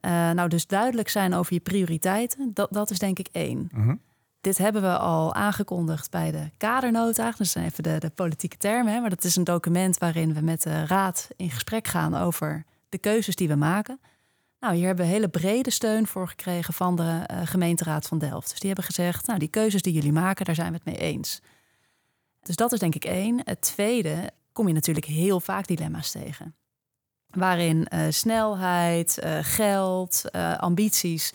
nou, 0.00 0.48
dus 0.48 0.66
duidelijk 0.66 1.08
zijn 1.08 1.34
over 1.34 1.54
je 1.54 1.60
prioriteiten, 1.60 2.50
dat, 2.54 2.72
dat 2.72 2.90
is 2.90 2.98
denk 2.98 3.18
ik 3.18 3.28
één. 3.32 3.68
-hmm. 3.72 4.00
Dit 4.42 4.58
hebben 4.58 4.82
we 4.82 4.98
al 4.98 5.34
aangekondigd 5.34 6.10
bij 6.10 6.30
de 6.30 6.50
kadernota. 6.56 7.32
Dat 7.38 7.46
zijn 7.46 7.64
even 7.64 7.82
de, 7.82 7.98
de 7.98 8.10
politieke 8.10 8.56
termen. 8.56 8.92
Hè, 8.92 9.00
maar 9.00 9.10
dat 9.10 9.24
is 9.24 9.36
een 9.36 9.44
document 9.44 9.98
waarin 9.98 10.34
we 10.34 10.40
met 10.40 10.62
de 10.62 10.86
raad 10.86 11.28
in 11.36 11.50
gesprek 11.50 11.86
gaan 11.86 12.14
over 12.14 12.64
de 12.88 12.98
keuzes 12.98 13.36
die 13.36 13.48
we 13.48 13.54
maken. 13.54 14.00
Nou, 14.60 14.74
hier 14.74 14.86
hebben 14.86 15.04
we 15.04 15.10
hele 15.10 15.28
brede 15.28 15.70
steun 15.70 16.06
voor 16.06 16.28
gekregen 16.28 16.74
van 16.74 16.96
de 16.96 17.02
uh, 17.02 17.40
gemeenteraad 17.44 18.06
van 18.06 18.18
Delft. 18.18 18.50
Dus 18.50 18.58
die 18.58 18.66
hebben 18.66 18.84
gezegd, 18.84 19.26
nou, 19.26 19.38
die 19.38 19.48
keuzes 19.48 19.82
die 19.82 19.92
jullie 19.92 20.12
maken, 20.12 20.44
daar 20.44 20.54
zijn 20.54 20.68
we 20.68 20.74
het 20.74 20.84
mee 20.84 20.96
eens. 20.96 21.40
Dus 22.42 22.56
dat 22.56 22.72
is 22.72 22.78
denk 22.78 22.94
ik 22.94 23.04
één. 23.04 23.40
Het 23.44 23.60
tweede, 23.60 24.30
kom 24.52 24.68
je 24.68 24.74
natuurlijk 24.74 25.06
heel 25.06 25.40
vaak 25.40 25.66
dilemma's 25.66 26.10
tegen. 26.10 26.54
Waarin 27.30 27.86
uh, 27.92 28.00
snelheid, 28.08 29.18
uh, 29.24 29.38
geld, 29.40 30.32
ambities 30.58 31.32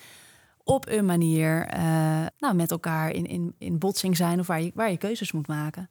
op 0.67 0.87
een 0.87 1.05
manier 1.05 1.73
uh, 1.73 2.25
nou, 2.37 2.55
met 2.55 2.71
elkaar 2.71 3.11
in, 3.11 3.25
in, 3.25 3.55
in 3.57 3.77
botsing 3.77 4.17
zijn 4.17 4.39
of 4.39 4.47
waar 4.47 4.61
je, 4.61 4.71
waar 4.73 4.91
je 4.91 4.97
keuzes 4.97 5.31
moet 5.31 5.47
maken. 5.47 5.89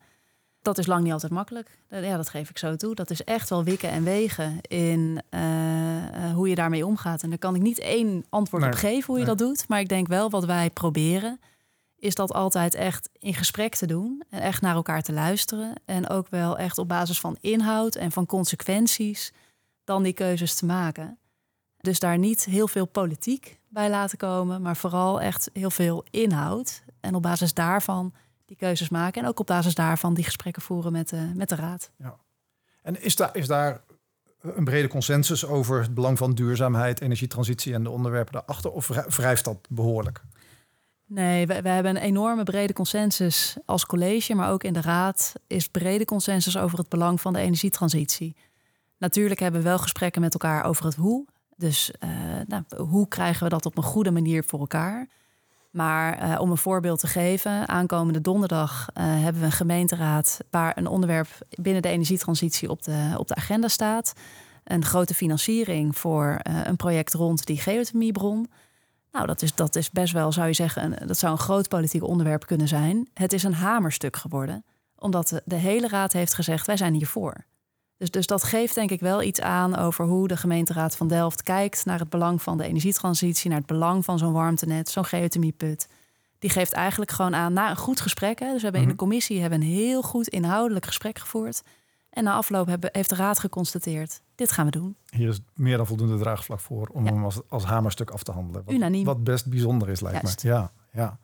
Dat 0.63 0.79
is 0.79 0.87
lang 0.87 1.03
niet 1.03 1.13
altijd 1.13 1.33
makkelijk. 1.33 1.79
Ja, 1.89 2.17
dat 2.17 2.29
geef 2.29 2.51
ik 2.51 2.59
zo 2.59 2.77
toe. 2.77 2.95
Dat 2.95 3.11
is 3.11 3.25
echt 3.25 3.49
wel 3.49 3.65
wikken 3.65 3.91
en 3.91 4.05
wegen 4.05 4.61
in 4.61 5.23
uh, 5.31 5.41
uh, 5.41 6.33
hoe 6.35 6.49
je 6.49 6.55
daarmee 6.55 6.87
omgaat. 6.87 7.23
En 7.23 7.29
daar 7.29 7.39
kan 7.39 7.55
ik 7.55 7.63
niet 7.63 7.79
één 7.79 8.25
antwoord 8.29 8.63
nee, 8.63 8.73
op 8.73 8.79
geven 8.79 9.07
hoe 9.07 9.19
je 9.19 9.27
nee. 9.27 9.37
dat 9.37 9.47
doet. 9.47 9.69
Maar 9.69 9.81
ik 9.81 9.89
denk 9.89 10.07
wel 10.07 10.31
wat 10.31 10.45
wij 10.45 10.71
proberen 10.71 11.41
is 11.99 12.15
dat 12.15 12.33
altijd 12.33 12.75
echt 12.75 13.11
in 13.19 13.35
gesprek 13.35 13.75
te 13.75 13.87
doen 13.87 14.23
en 14.31 14.41
echt 14.41 14.61
naar 14.61 14.75
elkaar 14.75 15.03
te 15.03 15.13
luisteren. 15.13 15.73
En 15.85 16.09
ook 16.09 16.29
wel 16.29 16.59
echt 16.59 16.79
op 16.79 16.89
basis 16.89 17.21
van 17.21 17.37
inhoud 17.41 17.95
en 17.95 18.13
van 18.13 18.27
consequenties 18.27 19.33
dan 19.85 20.03
die 20.03 20.13
keuzes 20.13 20.55
te 20.55 20.67
maken. 20.67 21.19
Dus 21.87 21.99
daar 21.99 22.19
niet 22.19 22.45
heel 22.45 22.69
veel 22.69 22.87
politiek 22.87 23.59
bij 23.69 23.91
laten 23.91 24.19
komen, 24.19 24.63
maar 24.63 24.77
vooral 24.77 25.21
echt 25.21 25.51
heel 25.53 25.71
veel 25.71 26.05
inhoud. 26.11 26.83
En 27.01 27.15
op 27.15 27.23
basis 27.23 27.55
daarvan 27.55 28.13
die 28.45 28.57
keuzes 28.57 28.89
maken. 28.89 29.23
En 29.23 29.29
ook 29.29 29.41
op 29.41 29.47
basis 29.47 29.75
daarvan 29.75 30.15
die 30.15 30.25
gesprekken 30.25 30.63
voeren 30.63 30.93
met 30.93 31.09
de, 31.09 31.33
met 31.35 31.49
de 31.49 31.55
raad. 31.55 31.91
Ja. 31.97 32.17
En 32.83 33.03
is 33.03 33.17
daar, 33.17 33.37
is 33.37 33.47
daar 33.47 33.81
een 34.41 34.65
brede 34.65 34.89
consensus 34.89 35.47
over 35.47 35.81
het 35.81 35.95
belang 35.95 36.19
van 36.19 36.35
duurzaamheid, 36.35 37.01
energietransitie 37.01 37.75
en 37.75 37.83
de 37.83 37.91
onderwerpen 37.91 38.33
daarachter? 38.33 38.71
Of 38.71 38.87
wrijft 39.17 39.45
dat 39.45 39.67
behoorlijk? 39.69 40.23
Nee, 41.05 41.47
we, 41.47 41.63
we, 41.63 41.69
hebben 41.69 41.97
een 41.97 42.03
enorme 42.03 42.43
brede 42.43 42.73
consensus 42.73 43.57
als 43.65 43.87
college, 43.87 44.35
maar 44.35 44.51
ook 44.51 44.65
in 44.65 44.73
de 44.73 44.81
raad 44.81 45.33
is 45.47 45.69
brede 45.69 46.05
consensus 46.05 46.59
over 46.59 46.79
het 46.79 46.89
belang 46.89 47.21
van 47.21 47.33
de 47.33 47.39
energietransitie. 47.39 48.37
Natuurlijk 48.99 49.41
hebben 49.41 49.61
we 49.61 49.69
wel 49.69 49.79
gesprekken 49.79 50.21
met 50.21 50.33
elkaar 50.33 50.65
over 50.65 50.85
het 50.85 50.95
hoe. 50.95 51.27
Dus 51.57 51.91
uh, 52.05 52.11
nou, 52.47 52.63
hoe 52.77 53.09
krijgen 53.09 53.43
we 53.43 53.49
dat 53.49 53.67
op 53.67 53.77
een 53.77 53.83
goede 53.83 54.11
manier 54.11 54.45
voor 54.45 54.61
elkaar? 54.61 55.09
Maar 55.71 56.29
uh, 56.29 56.41
om 56.41 56.51
een 56.51 56.57
voorbeeld 56.57 57.01
te 57.01 57.07
geven, 57.07 57.69
aankomende 57.69 58.21
donderdag 58.21 58.87
uh, 58.89 59.05
hebben 59.05 59.41
we 59.41 59.47
een 59.47 59.53
gemeenteraad 59.53 60.39
waar 60.51 60.77
een 60.77 60.87
onderwerp 60.87 61.29
binnen 61.49 61.83
de 61.83 61.89
energietransitie 61.89 62.71
op 62.71 62.83
de, 62.83 63.15
op 63.17 63.29
de 63.29 63.35
agenda 63.35 63.69
staat. 63.69 64.13
Een 64.65 64.85
grote 64.85 65.15
financiering 65.15 65.97
voor 65.97 66.41
een 66.43 66.77
project 66.77 67.15
rond 67.15 67.47
die 67.47 67.59
geothermiebron. 67.59 68.49
Nou, 69.13 69.27
dat 69.27 69.43
is, 69.43 69.55
dat 69.55 69.77
is 69.77 69.91
best 69.91 70.13
wel, 70.13 70.33
zou 70.33 70.47
je 70.47 70.53
zeggen, 70.53 70.83
een, 70.83 71.07
dat 71.07 71.19
zou 71.19 71.33
een 71.33 71.39
groot 71.39 71.69
politiek 71.69 72.03
onderwerp 72.03 72.47
kunnen 72.47 72.69
zijn. 72.69 73.09
Het 73.15 73.33
is 73.33 73.43
een 73.43 73.55
hamerstuk 73.55 74.17
geworden, 74.17 74.65
omdat 74.99 75.29
de, 75.29 75.43
de 75.45 75.55
hele 75.55 75.89
raad 75.89 76.13
heeft 76.13 76.35
gezegd: 76.35 76.67
wij 76.67 76.77
zijn 76.77 76.95
hiervoor. 76.95 77.45
Dus, 77.97 78.11
dus 78.11 78.27
dat 78.27 78.43
geeft 78.43 78.75
denk 78.75 78.91
ik 78.91 79.01
wel 79.01 79.23
iets 79.23 79.41
aan 79.41 79.77
over 79.77 80.05
hoe 80.05 80.29
de 80.29 80.37
gemeenteraad 80.37 80.97
van 80.97 81.09
Delft 81.09 81.43
kijkt 81.43 81.85
naar 81.85 81.99
het 81.99 82.11
belang 82.11 82.43
van 82.43 82.59
de 82.59 82.65
energietransitie, 82.65 83.49
naar 83.51 83.59
het 83.59 83.67
belang 83.67 84.05
van 84.05 84.19
zo'n 84.19 84.33
warmtenet, 84.33 84.89
zo'n 84.89 85.05
geothermieput. 85.05 85.89
Die 86.39 86.51
geeft 86.51 86.73
eigenlijk 86.73 87.11
gewoon 87.11 87.35
aan, 87.35 87.53
na 87.53 87.71
een 87.71 87.77
goed 87.77 88.01
gesprek, 88.01 88.39
hè, 88.39 88.47
dus 88.47 88.57
we 88.57 88.63
hebben 88.63 88.81
in 88.81 88.87
de 88.87 88.95
mhm. 88.95 89.03
commissie 89.03 89.41
hebben 89.41 89.61
een 89.61 89.67
heel 89.67 90.03
goed 90.03 90.29
inhoudelijk 90.29 90.87
gesprek 90.87 91.19
gevoerd. 91.19 91.63
En 92.11 92.25
na 92.25 92.33
afloop 92.33 92.67
hebben, 92.67 92.91
heeft 92.93 93.09
de 93.09 93.15
raad 93.15 93.39
geconstateerd, 93.39 94.21
dit 94.35 94.53
gaan 94.53 94.65
we 94.65 94.71
doen. 94.71 94.97
Hier 95.07 95.29
is 95.29 95.41
meer 95.55 95.77
dan 95.77 95.87
voldoende 95.87 96.19
draagvlak 96.19 96.61
voor 96.61 96.89
om 96.93 97.07
hem 97.07 97.25
als, 97.25 97.41
als 97.49 97.65
hamerstuk 97.65 98.11
af 98.11 98.23
te 98.23 98.33
handelen. 98.33 98.65
Wat, 98.65 98.75
Unaniem. 98.75 99.05
Wat 99.05 99.25
best 99.25 99.47
bijzonder 99.47 99.89
is, 99.89 100.01
lijkt 100.01 100.23
Juist. 100.23 100.45
me. 100.45 100.51
Ja, 100.51 100.73
ja. 100.93 101.19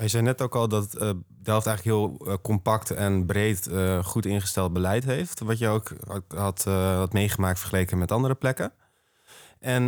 Je 0.00 0.08
zei 0.08 0.22
net 0.22 0.42
ook 0.42 0.54
al 0.54 0.68
dat 0.68 0.94
uh, 0.94 1.10
Delft 1.28 1.66
eigenlijk 1.66 1.82
heel 1.96 2.28
uh, 2.28 2.34
compact 2.42 2.90
en 2.90 3.26
breed 3.26 3.68
uh, 3.68 4.04
goed 4.04 4.26
ingesteld 4.26 4.72
beleid 4.72 5.04
heeft. 5.04 5.40
Wat 5.40 5.58
je 5.58 5.68
ook 5.68 5.92
had, 6.28 6.64
had 6.64 7.12
meegemaakt 7.12 7.58
vergeleken 7.58 7.98
met 7.98 8.12
andere 8.12 8.34
plekken. 8.34 8.72
En 9.58 9.82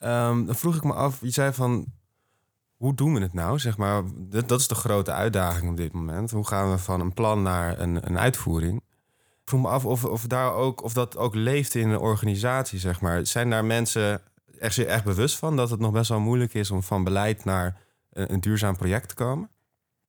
um, 0.00 0.46
dan 0.46 0.54
vroeg 0.54 0.76
ik 0.76 0.84
me 0.84 0.92
af, 0.92 1.20
je 1.20 1.30
zei 1.30 1.52
van, 1.52 1.86
hoe 2.76 2.94
doen 2.94 3.14
we 3.14 3.20
het 3.20 3.32
nou? 3.32 3.58
Zeg 3.58 3.76
maar, 3.76 4.02
dat, 4.14 4.48
dat 4.48 4.60
is 4.60 4.68
de 4.68 4.74
grote 4.74 5.12
uitdaging 5.12 5.70
op 5.70 5.76
dit 5.76 5.92
moment. 5.92 6.30
Hoe 6.30 6.46
gaan 6.46 6.70
we 6.70 6.78
van 6.78 7.00
een 7.00 7.14
plan 7.14 7.42
naar 7.42 7.78
een, 7.78 8.06
een 8.06 8.18
uitvoering? 8.18 8.76
Ik 8.76 9.54
vroeg 9.54 9.60
me 9.60 9.68
af 9.68 9.84
of, 9.84 10.04
of, 10.04 10.26
daar 10.26 10.52
ook, 10.52 10.82
of 10.82 10.92
dat 10.92 11.16
ook 11.16 11.34
leeft 11.34 11.74
in 11.74 11.88
een 11.88 11.98
organisatie, 11.98 12.78
zeg 12.78 13.00
maar. 13.00 13.26
Zijn 13.26 13.50
daar 13.50 13.64
mensen 13.64 14.20
er 14.58 14.86
echt 14.86 15.04
bewust 15.04 15.36
van 15.36 15.56
dat 15.56 15.70
het 15.70 15.80
nog 15.80 15.92
best 15.92 16.08
wel 16.08 16.20
moeilijk 16.20 16.54
is 16.54 16.70
om 16.70 16.82
van 16.82 17.04
beleid 17.04 17.44
naar 17.44 17.80
een 18.26 18.40
duurzaam 18.40 18.76
project 18.76 19.14
komen? 19.14 19.48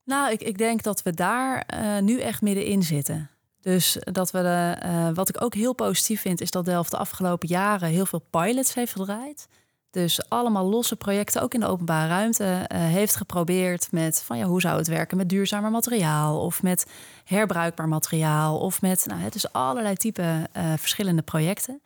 Nou, 0.03 0.31
ik, 0.31 0.41
ik 0.41 0.57
denk 0.57 0.83
dat 0.83 1.01
we 1.01 1.13
daar 1.13 1.67
uh, 1.73 1.99
nu 1.99 2.19
echt 2.19 2.41
middenin 2.41 2.83
zitten. 2.83 3.29
Dus 3.61 3.97
dat 3.99 4.31
we 4.31 4.41
de, 4.41 4.77
uh, 4.85 5.09
wat 5.13 5.29
ik 5.29 5.43
ook 5.43 5.53
heel 5.53 5.73
positief 5.73 6.21
vind, 6.21 6.41
is 6.41 6.51
dat 6.51 6.65
Delft 6.65 6.91
de 6.91 6.97
afgelopen 6.97 7.47
jaren 7.47 7.89
heel 7.89 8.05
veel 8.05 8.25
pilots 8.29 8.73
heeft 8.73 8.91
gedraaid. 8.91 9.47
Dus 9.91 10.29
allemaal 10.29 10.65
losse 10.65 10.95
projecten, 10.95 11.41
ook 11.41 11.53
in 11.53 11.59
de 11.59 11.67
openbare 11.67 12.07
ruimte, 12.07 12.65
heeft 12.73 13.15
geprobeerd 13.15 13.91
met 13.91 14.21
van 14.21 14.37
ja, 14.37 14.45
hoe 14.45 14.61
zou 14.61 14.77
het 14.77 14.87
werken 14.87 15.17
met 15.17 15.29
duurzamer 15.29 15.71
materiaal 15.71 16.41
of 16.41 16.63
met 16.63 16.85
herbruikbaar 17.23 17.87
materiaal 17.87 18.59
of 18.59 18.81
met 18.81 19.05
nou, 19.05 19.19
het 19.19 19.35
is 19.35 19.53
allerlei 19.53 19.95
type 19.95 20.49
verschillende 20.75 21.21
projecten. 21.21 21.81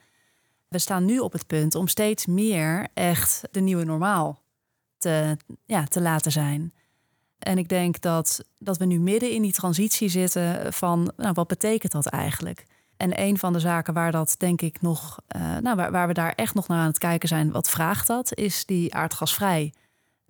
We 0.67 0.79
staan 0.79 1.05
nu 1.05 1.19
op 1.19 1.31
het 1.31 1.47
punt 1.47 1.75
om 1.75 1.87
steeds 1.87 2.25
meer 2.25 2.87
echt 2.93 3.41
de 3.51 3.59
nieuwe 3.59 3.83
normaal 3.83 4.42
te, 5.03 5.37
ja, 5.65 5.83
te 5.83 6.01
laten 6.01 6.31
zijn. 6.31 6.73
En 7.39 7.57
ik 7.57 7.69
denk 7.69 8.01
dat, 8.01 8.43
dat 8.57 8.77
we 8.77 8.85
nu 8.85 8.99
midden 8.99 9.31
in 9.31 9.41
die 9.41 9.51
transitie 9.51 10.09
zitten 10.09 10.73
van 10.73 11.11
nou, 11.17 11.33
wat 11.33 11.47
betekent 11.47 11.91
dat 11.91 12.05
eigenlijk? 12.05 12.65
En 12.97 13.21
een 13.21 13.37
van 13.37 13.53
de 13.53 13.59
zaken 13.59 13.93
waar 13.93 14.11
dat 14.11 14.35
denk 14.37 14.61
ik 14.61 14.81
nog, 14.81 15.19
uh, 15.35 15.57
nou, 15.57 15.75
waar, 15.75 15.91
waar 15.91 16.07
we 16.07 16.13
daar 16.13 16.33
echt 16.35 16.53
nog 16.53 16.67
naar 16.67 16.79
aan 16.79 16.87
het 16.87 16.97
kijken 16.97 17.27
zijn, 17.27 17.51
wat 17.51 17.69
vraagt 17.69 18.07
dat, 18.07 18.35
is 18.35 18.65
die 18.65 18.95
aardgasvrij 18.95 19.73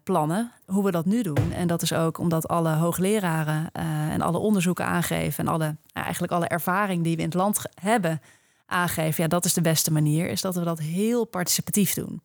plannen, 0.03 0.51
hoe 0.65 0.83
we 0.83 0.91
dat 0.91 1.05
nu 1.05 1.21
doen. 1.21 1.51
En 1.51 1.67
dat 1.67 1.81
is 1.81 1.93
ook 1.93 2.17
omdat 2.17 2.47
alle 2.47 2.73
hoogleraren 2.73 3.69
uh, 3.73 3.83
en 4.09 4.21
alle 4.21 4.37
onderzoeken 4.37 4.85
aangeven 4.85 5.45
en 5.45 5.53
alle, 5.53 5.75
eigenlijk 5.93 6.33
alle 6.33 6.47
ervaring 6.47 7.03
die 7.03 7.15
we 7.15 7.21
in 7.21 7.27
het 7.27 7.37
land 7.37 7.61
hebben 7.81 8.21
aangeven, 8.65 9.23
ja, 9.23 9.29
dat 9.29 9.45
is 9.45 9.53
de 9.53 9.61
beste 9.61 9.91
manier, 9.91 10.29
is 10.29 10.41
dat 10.41 10.55
we 10.55 10.63
dat 10.63 10.79
heel 10.79 11.25
participatief 11.25 11.93
doen. 11.93 12.21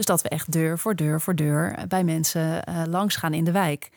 Dus 0.00 0.08
dat 0.08 0.22
we 0.22 0.28
echt 0.28 0.52
deur 0.52 0.78
voor 0.78 0.96
deur 0.96 1.20
voor 1.20 1.34
deur 1.34 1.84
bij 1.88 2.04
mensen 2.04 2.62
uh, 2.68 2.82
langs 2.86 3.16
gaan 3.16 3.34
in 3.34 3.44
de 3.44 3.50
wijk. 3.50 3.90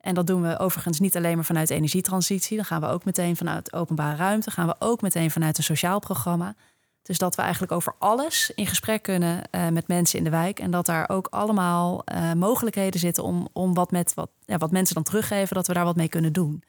En 0.00 0.14
dat 0.14 0.26
doen 0.26 0.42
we 0.42 0.58
overigens 0.58 1.00
niet 1.00 1.16
alleen 1.16 1.34
maar 1.34 1.44
vanuit 1.44 1.70
energietransitie. 1.70 2.56
Dan 2.56 2.64
gaan 2.64 2.80
we 2.80 2.86
ook 2.86 3.04
meteen 3.04 3.36
vanuit 3.36 3.72
openbare 3.72 4.16
ruimte. 4.16 4.50
Gaan 4.50 4.66
we 4.66 4.74
ook 4.78 5.00
meteen 5.00 5.30
vanuit 5.30 5.58
een 5.58 5.64
sociaal 5.64 5.98
programma. 5.98 6.54
Dus 7.02 7.18
dat 7.18 7.34
we 7.34 7.42
eigenlijk 7.42 7.72
over 7.72 7.94
alles 7.98 8.52
in 8.54 8.66
gesprek 8.66 9.02
kunnen 9.02 9.42
uh, 9.50 9.68
met 9.68 9.88
mensen 9.88 10.18
in 10.18 10.24
de 10.24 10.30
wijk. 10.30 10.58
En 10.58 10.70
dat 10.70 10.86
daar 10.86 11.08
ook 11.08 11.26
allemaal 11.30 12.02
uh, 12.12 12.32
mogelijkheden 12.32 13.00
zitten 13.00 13.24
om, 13.24 13.48
om 13.52 13.74
wat, 13.74 13.90
met, 13.90 14.14
wat, 14.14 14.30
ja, 14.44 14.58
wat 14.58 14.70
mensen 14.70 14.94
dan 14.94 15.04
teruggeven, 15.04 15.54
dat 15.54 15.66
we 15.66 15.72
daar 15.72 15.84
wat 15.84 15.96
mee 15.96 16.08
kunnen 16.08 16.32
doen. 16.32 16.62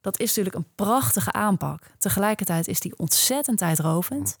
Dat 0.00 0.18
is 0.18 0.26
natuurlijk 0.26 0.56
een 0.56 0.74
prachtige 0.74 1.32
aanpak. 1.32 1.82
Tegelijkertijd 1.98 2.68
is 2.68 2.80
die 2.80 2.98
ontzettend 2.98 3.58
tijdrovend. 3.58 4.38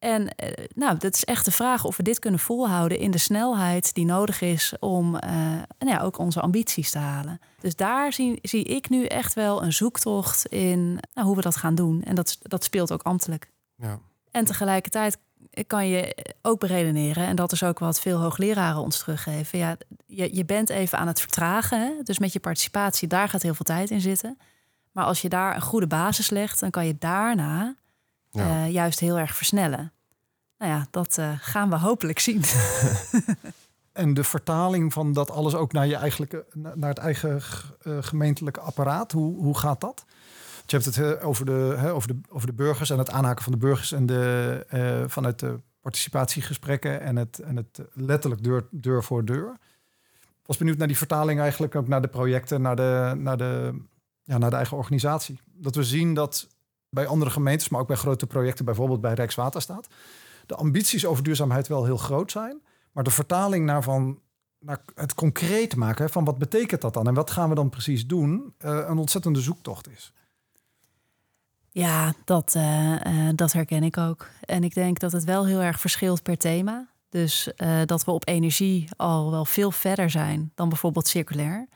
En 0.00 0.22
uh, 0.22 0.50
nou, 0.74 0.98
dat 0.98 1.14
is 1.14 1.24
echt 1.24 1.44
de 1.44 1.50
vraag 1.50 1.84
of 1.84 1.96
we 1.96 2.02
dit 2.02 2.18
kunnen 2.18 2.40
volhouden 2.40 2.98
in 2.98 3.10
de 3.10 3.18
snelheid 3.18 3.94
die 3.94 4.04
nodig 4.04 4.40
is 4.40 4.74
om 4.78 5.14
uh, 5.14 5.20
nou 5.78 5.90
ja, 5.90 6.00
ook 6.00 6.18
onze 6.18 6.40
ambities 6.40 6.90
te 6.90 6.98
halen. 6.98 7.40
Dus 7.60 7.76
daar 7.76 8.12
zie, 8.12 8.38
zie 8.42 8.64
ik 8.64 8.88
nu 8.88 9.04
echt 9.04 9.34
wel 9.34 9.62
een 9.62 9.72
zoektocht 9.72 10.46
in 10.46 10.98
nou, 11.14 11.26
hoe 11.26 11.36
we 11.36 11.42
dat 11.42 11.56
gaan 11.56 11.74
doen. 11.74 12.02
En 12.02 12.14
dat, 12.14 12.38
dat 12.42 12.64
speelt 12.64 12.92
ook 12.92 13.02
ambtelijk. 13.02 13.50
Ja. 13.76 13.98
En 14.30 14.44
tegelijkertijd 14.44 15.18
kan 15.66 15.88
je 15.88 16.16
ook 16.42 16.60
beredeneren, 16.60 17.26
en 17.26 17.36
dat 17.36 17.52
is 17.52 17.62
ook 17.62 17.78
wat 17.78 18.00
veel 18.00 18.18
hoogleraren 18.18 18.82
ons 18.82 18.98
teruggeven. 18.98 19.58
Ja, 19.58 19.76
je, 20.06 20.34
je 20.34 20.44
bent 20.44 20.70
even 20.70 20.98
aan 20.98 21.06
het 21.06 21.20
vertragen. 21.20 21.80
Hè? 21.80 22.02
Dus 22.02 22.18
met 22.18 22.32
je 22.32 22.40
participatie, 22.40 23.08
daar 23.08 23.28
gaat 23.28 23.42
heel 23.42 23.54
veel 23.54 23.64
tijd 23.64 23.90
in 23.90 24.00
zitten. 24.00 24.38
Maar 24.92 25.04
als 25.04 25.22
je 25.22 25.28
daar 25.28 25.54
een 25.54 25.60
goede 25.60 25.86
basis 25.86 26.30
legt, 26.30 26.60
dan 26.60 26.70
kan 26.70 26.86
je 26.86 26.96
daarna 26.98 27.74
ja. 28.30 28.64
Uh, 28.64 28.72
juist 28.72 29.00
heel 29.00 29.18
erg 29.18 29.36
versnellen. 29.36 29.92
Nou 30.58 30.72
ja, 30.72 30.86
dat 30.90 31.16
uh, 31.18 31.32
gaan 31.38 31.70
we 31.70 31.76
hopelijk 31.76 32.18
zien. 32.18 32.42
en 33.92 34.14
de 34.14 34.24
vertaling 34.24 34.92
van 34.92 35.12
dat 35.12 35.30
alles 35.30 35.54
ook 35.54 35.72
naar, 35.72 35.86
je 35.86 35.96
eigenlijke, 35.96 36.44
naar 36.54 36.88
het 36.88 36.98
eigen 36.98 37.40
uh, 37.82 37.96
gemeentelijke 38.00 38.60
apparaat, 38.60 39.12
hoe, 39.12 39.36
hoe 39.36 39.58
gaat 39.58 39.80
dat? 39.80 40.04
je 40.66 40.76
hebt 40.76 40.94
het 40.94 41.20
over, 41.20 41.46
de, 41.46 41.90
over, 41.92 42.08
de, 42.08 42.20
over 42.28 42.46
de 42.46 42.52
burgers 42.52 42.90
en 42.90 42.98
het 42.98 43.10
aanhaken 43.10 43.42
van 43.42 43.52
de 43.52 43.58
burgers 43.58 43.92
en 43.92 44.06
de, 44.06 45.04
vanuit 45.08 45.38
de 45.38 45.60
participatiegesprekken 45.80 47.00
en 47.00 47.16
het, 47.16 47.38
en 47.38 47.56
het 47.56 47.80
letterlijk 47.92 48.44
deur, 48.44 48.66
deur 48.70 49.04
voor 49.04 49.24
deur. 49.24 49.56
Ik 50.20 50.46
was 50.46 50.56
benieuwd 50.56 50.78
naar 50.78 50.86
die 50.86 50.96
vertaling 50.96 51.40
eigenlijk 51.40 51.74
ook 51.74 51.88
naar 51.88 52.02
de 52.02 52.08
projecten, 52.08 52.62
naar 52.62 52.76
de, 52.76 53.12
naar 53.16 53.36
de, 53.36 53.82
ja, 54.22 54.38
naar 54.38 54.50
de 54.50 54.56
eigen 54.56 54.76
organisatie. 54.76 55.40
Dat 55.52 55.74
we 55.74 55.84
zien 55.84 56.14
dat 56.14 56.48
bij 56.90 57.06
andere 57.06 57.30
gemeentes, 57.30 57.68
maar 57.68 57.80
ook 57.80 57.86
bij 57.86 57.96
grote 57.96 58.26
projecten, 58.26 58.64
bijvoorbeeld 58.64 59.00
bij 59.00 59.14
Rijkswaterstaat, 59.14 59.88
de 60.46 60.54
ambities 60.54 61.06
over 61.06 61.22
duurzaamheid 61.22 61.68
wel 61.68 61.84
heel 61.84 61.96
groot 61.96 62.30
zijn. 62.30 62.62
Maar 62.92 63.04
de 63.04 63.10
vertaling 63.10 63.66
naar, 63.66 63.82
van, 63.82 64.20
naar 64.58 64.82
het 64.94 65.14
concreet 65.14 65.76
maken 65.76 66.10
van 66.10 66.24
wat 66.24 66.38
betekent 66.38 66.80
dat 66.80 66.94
dan 66.94 67.06
en 67.06 67.14
wat 67.14 67.30
gaan 67.30 67.48
we 67.48 67.54
dan 67.54 67.70
precies 67.70 68.06
doen, 68.06 68.54
uh, 68.64 68.84
een 68.86 68.98
ontzettende 68.98 69.40
zoektocht 69.40 69.88
is. 69.88 70.12
Ja, 71.72 72.12
dat, 72.24 72.54
uh, 72.56 73.00
uh, 73.06 73.30
dat 73.34 73.52
herken 73.52 73.82
ik 73.82 73.96
ook. 73.96 74.28
En 74.44 74.64
ik 74.64 74.74
denk 74.74 74.98
dat 74.98 75.12
het 75.12 75.24
wel 75.24 75.46
heel 75.46 75.60
erg 75.60 75.80
verschilt 75.80 76.22
per 76.22 76.36
thema. 76.36 76.88
Dus 77.08 77.52
dat 77.84 78.04
we 78.04 78.10
op 78.10 78.28
energie 78.28 78.88
al 78.96 79.30
wel 79.30 79.44
veel 79.44 79.70
verder 79.70 80.10
zijn 80.10 80.52
dan 80.54 80.68
bijvoorbeeld 80.68 81.08
circulair. 81.08 81.68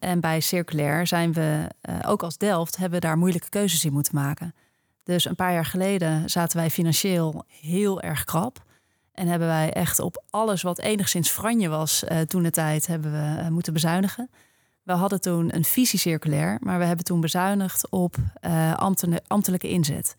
En 0.00 0.20
bij 0.20 0.40
circulair 0.40 1.06
zijn 1.06 1.32
we, 1.32 1.66
uh, 1.88 1.96
ook 2.06 2.22
als 2.22 2.38
Delft, 2.38 2.76
hebben 2.76 3.00
we 3.00 3.06
daar 3.06 3.18
moeilijke 3.18 3.48
keuzes 3.48 3.84
in 3.84 3.92
moeten 3.92 4.14
maken. 4.14 4.54
Dus 5.02 5.24
een 5.24 5.34
paar 5.34 5.52
jaar 5.52 5.64
geleden 5.64 6.30
zaten 6.30 6.56
wij 6.56 6.70
financieel 6.70 7.44
heel 7.46 8.00
erg 8.00 8.24
krap. 8.24 8.64
En 9.12 9.26
hebben 9.26 9.48
wij 9.48 9.72
echt 9.72 9.98
op 9.98 10.24
alles 10.30 10.62
wat 10.62 10.78
enigszins 10.78 11.30
franje 11.30 11.68
was 11.68 12.04
uh, 12.04 12.20
toen 12.20 12.42
de 12.42 12.50
tijd 12.50 12.86
hebben 12.86 13.12
we 13.12 13.42
uh, 13.42 13.48
moeten 13.48 13.72
bezuinigen. 13.72 14.30
We 14.82 14.92
hadden 14.92 15.20
toen 15.20 15.54
een 15.54 15.64
visie 15.64 15.98
circulair, 15.98 16.58
maar 16.60 16.78
we 16.78 16.84
hebben 16.84 17.04
toen 17.04 17.20
bezuinigd 17.20 17.90
op 17.90 18.16
ambtelijke 19.26 19.68
inzet. 19.68 20.16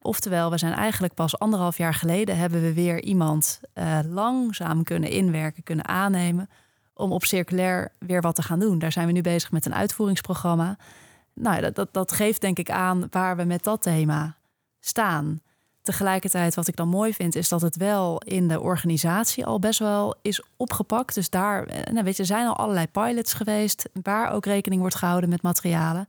Oftewel, 0.00 0.50
we 0.50 0.58
zijn 0.58 0.72
eigenlijk 0.72 1.14
pas 1.14 1.38
anderhalf 1.38 1.78
jaar 1.78 1.94
geleden 1.94 2.36
hebben 2.36 2.62
we 2.62 2.72
weer 2.72 3.02
iemand 3.02 3.60
langzaam 4.08 4.82
kunnen 4.82 5.10
inwerken, 5.10 5.62
kunnen 5.62 5.88
aannemen 5.88 6.48
om 6.98 7.12
op 7.12 7.24
circulair 7.24 7.92
weer 7.98 8.20
wat 8.20 8.34
te 8.34 8.42
gaan 8.42 8.58
doen. 8.58 8.78
Daar 8.78 8.92
zijn 8.92 9.06
we 9.06 9.12
nu 9.12 9.20
bezig 9.20 9.50
met 9.50 9.66
een 9.66 9.74
uitvoeringsprogramma. 9.74 10.76
Nou, 11.34 11.60
dat, 11.60 11.74
dat, 11.74 11.92
dat 11.92 12.12
geeft 12.12 12.40
denk 12.40 12.58
ik 12.58 12.70
aan 12.70 13.06
waar 13.10 13.36
we 13.36 13.44
met 13.44 13.64
dat 13.64 13.82
thema 13.82 14.36
staan. 14.80 15.40
Tegelijkertijd, 15.82 16.54
wat 16.54 16.68
ik 16.68 16.76
dan 16.76 16.88
mooi 16.88 17.14
vind, 17.14 17.34
is 17.34 17.48
dat 17.48 17.60
het 17.60 17.76
wel 17.76 18.18
in 18.18 18.48
de 18.48 18.60
organisatie 18.60 19.46
al 19.46 19.58
best 19.58 19.78
wel 19.78 20.14
is 20.22 20.42
opgepakt. 20.56 21.14
Dus 21.14 21.30
daar, 21.30 21.64
eh, 21.64 21.92
nou 21.92 22.04
weet 22.04 22.16
je, 22.16 22.24
zijn 22.24 22.46
al 22.46 22.56
allerlei 22.56 22.86
pilots 22.86 23.32
geweest 23.32 23.88
waar 24.02 24.32
ook 24.32 24.44
rekening 24.44 24.80
wordt 24.80 24.96
gehouden 24.96 25.28
met 25.28 25.42
materialen. 25.42 26.08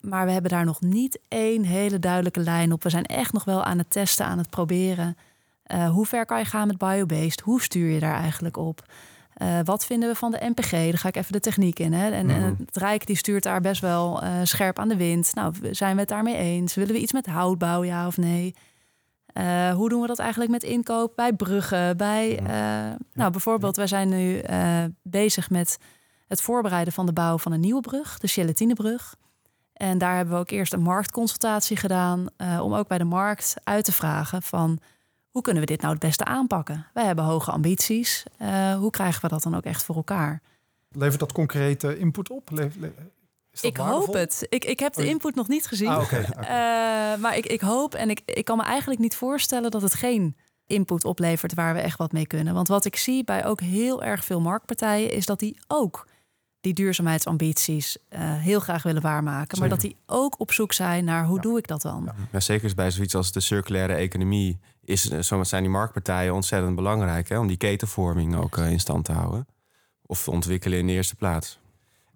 Maar 0.00 0.26
we 0.26 0.32
hebben 0.32 0.50
daar 0.50 0.64
nog 0.64 0.80
niet 0.80 1.18
één 1.28 1.62
hele 1.62 1.98
duidelijke 1.98 2.40
lijn 2.40 2.72
op. 2.72 2.82
We 2.82 2.90
zijn 2.90 3.04
echt 3.06 3.32
nog 3.32 3.44
wel 3.44 3.64
aan 3.64 3.78
het 3.78 3.90
testen, 3.90 4.26
aan 4.26 4.38
het 4.38 4.50
proberen. 4.50 5.16
Uh, 5.66 5.90
hoe 5.90 6.06
ver 6.06 6.26
kan 6.26 6.38
je 6.38 6.44
gaan 6.44 6.66
met 6.66 6.78
biobased? 6.78 7.40
Hoe 7.40 7.62
stuur 7.62 7.90
je 7.90 8.00
daar 8.00 8.20
eigenlijk 8.20 8.56
op? 8.56 8.82
Uh, 9.42 9.58
wat 9.64 9.86
vinden 9.86 10.08
we 10.08 10.14
van 10.14 10.30
de 10.30 10.52
NPG? 10.54 10.70
Daar 10.70 10.98
ga 10.98 11.08
ik 11.08 11.16
even 11.16 11.32
de 11.32 11.40
techniek 11.40 11.78
in. 11.78 11.92
Hè? 11.92 12.10
En, 12.10 12.26
mm 12.26 12.32
-hmm. 12.32 12.56
het 12.66 12.76
Rijk 12.76 13.06
die 13.06 13.16
stuurt 13.16 13.42
daar 13.42 13.60
best 13.60 13.80
wel 13.80 14.24
uh, 14.24 14.30
scherp 14.42 14.78
aan 14.78 14.88
de 14.88 14.96
wind. 14.96 15.34
Nou, 15.34 15.54
zijn 15.70 15.94
we 15.94 16.00
het 16.00 16.08
daarmee 16.08 16.36
eens? 16.36 16.74
Willen 16.74 16.94
we 16.94 17.00
iets 17.00 17.12
met 17.12 17.26
houtbouw, 17.26 17.84
ja 17.84 18.06
of 18.06 18.16
nee? 18.16 18.54
Uh, 19.38 19.70
hoe 19.70 19.88
doen 19.88 20.00
we 20.00 20.06
dat 20.06 20.18
eigenlijk 20.18 20.50
met 20.50 20.62
inkoop 20.62 21.12
bij 21.16 21.32
bruggen? 21.32 21.96
Bij, 21.96 22.40
nou, 23.12 23.30
bijvoorbeeld, 23.30 23.76
wij 23.76 23.86
zijn 23.86 24.08
nu 24.08 24.42
bezig 25.02 25.50
met 25.50 25.78
het 26.28 26.40
voorbereiden 26.40 26.92
van 26.92 27.06
de 27.06 27.12
bouw 27.12 27.38
van 27.38 27.52
een 27.52 27.60
nieuwe 27.60 27.80
brug, 27.80 28.18
de 28.18 28.28
Gelatinebrug. 28.28 29.14
En 29.72 29.98
daar 29.98 30.16
hebben 30.16 30.34
we 30.34 30.40
ook 30.40 30.50
eerst 30.50 30.72
een 30.72 30.82
marktconsultatie 30.82 31.76
gedaan 31.76 32.26
om 32.60 32.74
ook 32.74 32.88
bij 32.88 32.98
de 32.98 33.04
markt 33.04 33.54
uit 33.64 33.84
te 33.84 33.92
vragen 33.92 34.42
van 34.42 34.80
hoe 35.34 35.42
kunnen 35.42 35.62
we 35.62 35.68
dit 35.68 35.80
nou 35.80 35.92
het 35.92 36.02
beste 36.02 36.24
aanpakken? 36.24 36.86
Wij 36.92 37.04
hebben 37.04 37.24
hoge 37.24 37.50
ambities. 37.50 38.24
Uh, 38.42 38.74
hoe 38.74 38.90
krijgen 38.90 39.22
we 39.22 39.28
dat 39.28 39.42
dan 39.42 39.54
ook 39.54 39.64
echt 39.64 39.82
voor 39.82 39.96
elkaar? 39.96 40.40
Levert 40.90 41.20
dat 41.20 41.32
concrete 41.32 41.98
input 41.98 42.30
op? 42.30 42.50
Le 42.50 42.70
ik 43.60 43.76
hoop 43.76 44.12
het. 44.12 44.46
Ik, 44.48 44.64
ik 44.64 44.78
heb 44.78 44.92
de 44.92 45.02
oh, 45.02 45.08
input 45.08 45.34
nog 45.34 45.48
niet 45.48 45.66
gezien. 45.66 45.88
Ah, 45.88 46.02
okay, 46.02 46.24
okay. 46.30 47.14
uh, 47.14 47.20
maar 47.20 47.36
ik, 47.36 47.46
ik 47.46 47.60
hoop 47.60 47.94
en 47.94 48.10
ik, 48.10 48.22
ik 48.24 48.44
kan 48.44 48.56
me 48.56 48.62
eigenlijk 48.62 49.00
niet 49.00 49.16
voorstellen 49.16 49.70
dat 49.70 49.82
het 49.82 49.94
geen 49.94 50.36
input 50.66 51.04
oplevert 51.04 51.54
waar 51.54 51.74
we 51.74 51.80
echt 51.80 51.98
wat 51.98 52.12
mee 52.12 52.26
kunnen. 52.26 52.54
Want 52.54 52.68
wat 52.68 52.84
ik 52.84 52.96
zie 52.96 53.24
bij 53.24 53.44
ook 53.44 53.60
heel 53.60 54.02
erg 54.02 54.24
veel 54.24 54.40
marktpartijen 54.40 55.12
is 55.12 55.26
dat 55.26 55.38
die 55.38 55.58
ook 55.66 56.06
die 56.60 56.74
duurzaamheidsambities 56.74 57.96
uh, 57.96 58.18
heel 58.20 58.60
graag 58.60 58.82
willen 58.82 59.02
waarmaken. 59.02 59.58
Maar 59.58 59.68
dat 59.68 59.80
die 59.80 59.96
ook 60.06 60.40
op 60.40 60.52
zoek 60.52 60.72
zijn 60.72 61.04
naar 61.04 61.24
hoe 61.24 61.40
doe 61.40 61.58
ik 61.58 61.66
dat 61.66 61.82
dan? 61.82 62.12
Ja. 62.32 62.40
zeker 62.40 62.74
bij 62.74 62.90
zoiets 62.90 63.14
als 63.14 63.32
de 63.32 63.40
circulaire 63.40 63.94
economie 63.94 64.58
is, 64.84 65.02
zo 65.02 65.44
zijn 65.44 65.62
die 65.62 65.72
marktpartijen 65.72 66.34
ontzettend 66.34 66.74
belangrijk 66.74 67.28
hè, 67.28 67.38
om 67.38 67.46
die 67.46 67.56
ketenvorming 67.56 68.36
ook 68.36 68.56
uh, 68.56 68.70
in 68.70 68.80
stand 68.80 69.04
te 69.04 69.12
houden. 69.12 69.46
Of 70.06 70.22
te 70.22 70.30
ontwikkelen 70.30 70.78
in 70.78 70.86
de 70.86 70.92
eerste 70.92 71.16
plaats. 71.16 71.58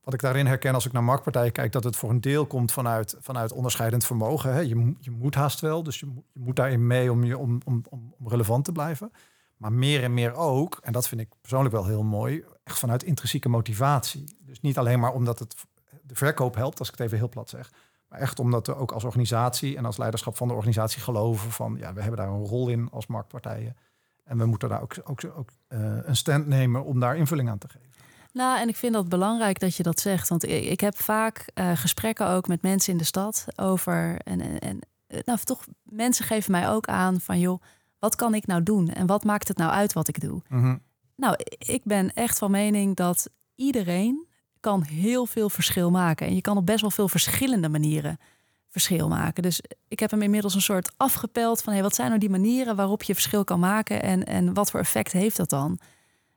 Wat 0.03 0.15
ik 0.15 0.21
daarin 0.21 0.47
herken 0.47 0.75
als 0.75 0.87
ik 0.87 0.93
naar 0.93 1.05
marktpartijen 1.05 1.53
kijk, 1.53 1.73
dat 1.73 1.85
het 1.85 1.97
voor 1.97 2.11
een 2.11 2.21
deel 2.21 2.47
komt 2.47 2.73
vanuit, 2.73 3.17
vanuit 3.21 3.53
onderscheidend 3.53 4.05
vermogen. 4.05 4.53
Hè. 4.53 4.61
Je, 4.61 4.95
je 5.01 5.11
moet 5.11 5.35
haast 5.35 5.61
wel, 5.61 5.83
dus 5.83 6.01
je, 6.01 6.07
je 6.33 6.41
moet 6.41 6.57
daarin 6.57 6.87
mee 6.87 7.13
om, 7.13 7.25
je, 7.25 7.39
om, 7.39 7.61
om, 7.65 7.85
om 7.89 8.15
relevant 8.25 8.65
te 8.65 8.73
blijven. 8.73 9.13
Maar 9.57 9.73
meer 9.73 10.03
en 10.03 10.15
meer 10.15 10.35
ook, 10.35 10.79
en 10.83 10.93
dat 10.93 11.09
vind 11.09 11.21
ik 11.21 11.29
persoonlijk 11.41 11.75
wel 11.75 11.87
heel 11.87 12.03
mooi, 12.03 12.45
echt 12.65 12.79
vanuit 12.79 13.03
intrinsieke 13.03 13.49
motivatie. 13.49 14.37
Dus 14.41 14.61
niet 14.61 14.79
alleen 14.79 15.01
maar 15.01 15.13
omdat 15.13 15.39
het 15.39 15.55
de 16.03 16.15
verkoop 16.15 16.55
helpt, 16.55 16.79
als 16.79 16.89
ik 16.89 16.95
het 16.95 17.07
even 17.07 17.19
heel 17.19 17.29
plat 17.29 17.49
zeg. 17.49 17.71
Maar 18.09 18.19
echt 18.19 18.39
omdat 18.39 18.67
we 18.67 18.77
ook 18.77 18.93
als 18.93 19.05
organisatie 19.05 19.77
en 19.77 19.85
als 19.85 19.97
leiderschap 19.97 20.37
van 20.37 20.49
de 20.49 20.55
organisatie 20.55 21.01
geloven 21.01 21.51
van 21.51 21.77
ja, 21.79 21.93
we 21.93 22.01
hebben 22.01 22.19
daar 22.19 22.29
een 22.29 22.47
rol 22.47 22.69
in 22.69 22.91
als 22.91 23.07
marktpartijen. 23.07 23.77
En 24.25 24.39
we 24.39 24.47
moeten 24.47 24.69
daar 24.69 24.83
ook, 24.83 24.95
ook, 25.05 25.21
ook 25.37 25.51
uh, 25.69 25.97
een 26.03 26.17
stand 26.17 26.47
nemen 26.47 26.85
om 26.85 27.01
daar 27.01 27.17
invulling 27.17 27.49
aan 27.49 27.59
te 27.59 27.69
geven. 27.69 27.89
Nou, 28.33 28.61
en 28.61 28.69
ik 28.69 28.77
vind 28.77 28.93
dat 28.93 29.09
belangrijk 29.09 29.59
dat 29.59 29.77
je 29.77 29.83
dat 29.83 30.01
zegt. 30.01 30.29
Want 30.29 30.45
ik, 30.45 30.81
heb 30.81 30.97
vaak 30.97 31.51
uh, 31.55 31.71
gesprekken 31.75 32.29
ook 32.29 32.49
met 32.49 32.63
mensen 32.63 32.93
in 32.93 32.99
de 32.99 33.05
stad 33.05 33.47
over. 33.57 34.19
En, 34.25 34.41
en, 34.41 34.59
en 34.59 34.79
nou, 35.25 35.39
toch, 35.39 35.65
mensen 35.83 36.25
geven 36.25 36.51
mij 36.51 36.69
ook 36.69 36.87
aan 36.87 37.21
van 37.21 37.39
joh, 37.39 37.63
wat 37.99 38.15
kan 38.15 38.35
ik 38.35 38.47
nou 38.47 38.63
doen? 38.63 38.89
En 38.89 39.07
wat 39.07 39.25
maakt 39.25 39.49
het 39.49 39.57
nou 39.57 39.71
uit 39.71 39.93
wat 39.93 40.09
ik 40.09 40.21
doe? 40.21 40.43
Mm 40.49 40.61
-hmm. 40.61 40.83
Nou, 41.17 41.35
ik 41.59 41.81
ben 41.85 42.13
echt 42.13 42.39
van 42.39 42.51
mening 42.51 42.97
dat 42.97 43.31
iedereen 43.55 44.28
kan 44.61 44.83
heel 44.83 45.27
veel 45.27 45.51
verschil 45.51 45.91
maken. 45.91 46.27
En 46.27 46.35
je 46.35 46.41
kan 46.41 46.57
op 46.57 46.67
best 46.67 46.81
wel 46.81 46.91
veel 46.91 47.09
verschillende 47.09 47.69
manieren 47.69 48.19
verschil 48.69 49.09
maken. 49.09 49.43
Dus 49.43 49.61
ik 49.89 50.01
heb 50.01 50.11
hem 50.11 50.23
inmiddels 50.23 50.55
een 50.55 50.61
soort 50.61 50.93
afgepeld 50.97 51.63
van 51.63 51.73
hey, 51.73 51.83
wat 51.83 51.95
zijn 51.95 52.09
nou 52.09 52.21
die 52.21 52.31
manieren 52.31 52.77
waarop 52.77 53.03
je 53.03 53.15
verschil 53.15 53.45
kan 53.45 53.61
maken 53.61 54.03
en, 54.03 54.25
en 54.25 54.55
wat 54.55 54.71
voor 54.71 54.81
effect 54.81 55.13
heeft 55.13 55.37
dat 55.37 55.51
dan? 55.51 55.79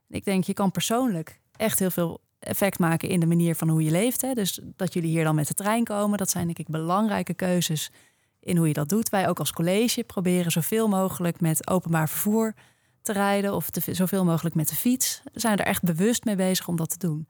Ik 0.09 0.25
denk, 0.25 0.43
je 0.43 0.53
kan 0.53 0.71
persoonlijk 0.71 1.39
echt 1.55 1.79
heel 1.79 1.91
veel 1.91 2.21
effect 2.39 2.79
maken 2.79 3.09
in 3.09 3.19
de 3.19 3.25
manier 3.25 3.55
van 3.55 3.69
hoe 3.69 3.83
je 3.83 3.91
leeft. 3.91 4.21
Hè? 4.21 4.33
Dus 4.33 4.59
dat 4.75 4.93
jullie 4.93 5.09
hier 5.09 5.23
dan 5.23 5.35
met 5.35 5.47
de 5.47 5.53
trein 5.53 5.83
komen, 5.83 6.17
dat 6.17 6.29
zijn 6.29 6.45
denk 6.45 6.59
ik 6.59 6.67
belangrijke 6.67 7.33
keuzes 7.33 7.91
in 8.39 8.57
hoe 8.57 8.67
je 8.67 8.73
dat 8.73 8.89
doet. 8.89 9.09
Wij 9.09 9.29
ook 9.29 9.39
als 9.39 9.51
college 9.51 10.03
proberen 10.03 10.51
zoveel 10.51 10.87
mogelijk 10.87 11.39
met 11.39 11.67
openbaar 11.67 12.09
vervoer 12.09 12.53
te 13.01 13.13
rijden 13.13 13.55
of 13.55 13.69
te, 13.69 13.93
zoveel 13.93 14.25
mogelijk 14.25 14.55
met 14.55 14.69
de 14.69 14.75
fiets. 14.75 15.21
We 15.33 15.39
zijn 15.39 15.57
er 15.57 15.65
echt 15.65 15.83
bewust 15.83 16.25
mee 16.25 16.35
bezig 16.35 16.67
om 16.67 16.75
dat 16.75 16.89
te 16.89 16.97
doen. 16.97 17.27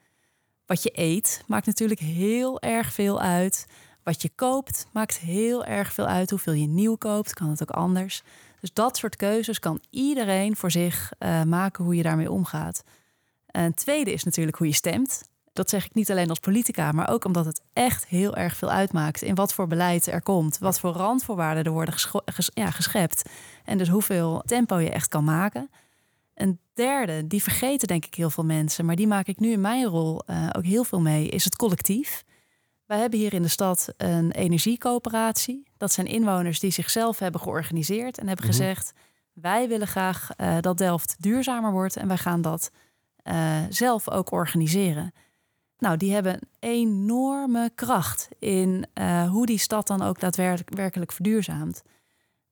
Wat 0.71 0.83
je 0.83 0.91
eet 0.93 1.43
maakt 1.47 1.65
natuurlijk 1.65 1.99
heel 1.99 2.61
erg 2.61 2.93
veel 2.93 3.21
uit. 3.21 3.67
Wat 4.03 4.21
je 4.21 4.29
koopt 4.35 4.87
maakt 4.91 5.17
heel 5.17 5.65
erg 5.65 5.93
veel 5.93 6.05
uit. 6.05 6.29
Hoeveel 6.29 6.53
je 6.53 6.67
nieuw 6.67 6.95
koopt, 6.95 7.33
kan 7.33 7.49
het 7.49 7.61
ook 7.61 7.69
anders. 7.69 8.23
Dus 8.59 8.73
dat 8.73 8.97
soort 8.97 9.15
keuzes 9.15 9.59
kan 9.59 9.81
iedereen 9.89 10.55
voor 10.55 10.71
zich 10.71 11.11
uh, 11.19 11.43
maken 11.43 11.83
hoe 11.83 11.95
je 11.95 12.03
daarmee 12.03 12.31
omgaat. 12.31 12.83
Een 13.47 13.73
tweede 13.73 14.13
is 14.13 14.23
natuurlijk 14.23 14.57
hoe 14.57 14.67
je 14.67 14.73
stemt. 14.73 15.23
Dat 15.53 15.69
zeg 15.69 15.85
ik 15.85 15.93
niet 15.93 16.11
alleen 16.11 16.29
als 16.29 16.39
politica, 16.39 16.91
maar 16.91 17.09
ook 17.09 17.25
omdat 17.25 17.45
het 17.45 17.61
echt 17.73 18.07
heel 18.07 18.35
erg 18.35 18.55
veel 18.55 18.71
uitmaakt 18.71 19.21
in 19.21 19.35
wat 19.35 19.53
voor 19.53 19.67
beleid 19.67 20.07
er 20.07 20.21
komt, 20.21 20.57
wat 20.57 20.79
voor 20.79 20.91
randvoorwaarden 20.91 21.63
er 21.63 21.71
worden 21.71 21.95
ja, 22.53 22.71
geschept 22.71 23.29
en 23.65 23.77
dus 23.77 23.89
hoeveel 23.89 24.43
tempo 24.45 24.77
je 24.77 24.89
echt 24.89 25.07
kan 25.07 25.23
maken. 25.23 25.69
Een 26.41 26.59
derde, 26.73 27.27
die 27.27 27.43
vergeten 27.43 27.87
denk 27.87 28.05
ik 28.05 28.15
heel 28.15 28.29
veel 28.29 28.45
mensen, 28.45 28.85
maar 28.85 28.95
die 28.95 29.07
maak 29.07 29.27
ik 29.27 29.39
nu 29.39 29.51
in 29.51 29.61
mijn 29.61 29.85
rol 29.85 30.21
uh, 30.27 30.49
ook 30.51 30.65
heel 30.65 30.83
veel 30.83 31.01
mee, 31.01 31.27
is 31.27 31.43
het 31.43 31.55
collectief. 31.55 32.23
Wij 32.85 32.99
hebben 32.99 33.19
hier 33.19 33.33
in 33.33 33.41
de 33.41 33.47
stad 33.47 33.93
een 33.97 34.31
energiecoöperatie. 34.31 35.63
Dat 35.77 35.91
zijn 35.91 36.07
inwoners 36.07 36.59
die 36.59 36.71
zichzelf 36.71 37.19
hebben 37.19 37.41
georganiseerd 37.41 38.17
en 38.17 38.27
hebben 38.27 38.45
mm 38.45 38.51
-hmm. 38.51 38.59
gezegd: 38.59 38.93
wij 39.33 39.67
willen 39.67 39.87
graag 39.87 40.29
uh, 40.37 40.57
dat 40.59 40.77
Delft 40.77 41.15
duurzamer 41.19 41.71
wordt 41.71 41.95
en 41.95 42.07
wij 42.07 42.17
gaan 42.17 42.41
dat 42.41 42.71
uh, 43.23 43.57
zelf 43.69 44.09
ook 44.09 44.31
organiseren. 44.31 45.13
Nou, 45.77 45.97
die 45.97 46.13
hebben 46.13 46.33
een 46.33 46.69
enorme 46.69 47.71
kracht 47.75 48.27
in 48.39 48.85
uh, 48.93 49.29
hoe 49.29 49.45
die 49.45 49.57
stad 49.57 49.87
dan 49.87 50.01
ook 50.01 50.19
daadwerkelijk 50.19 51.11
verduurzaamt. 51.11 51.81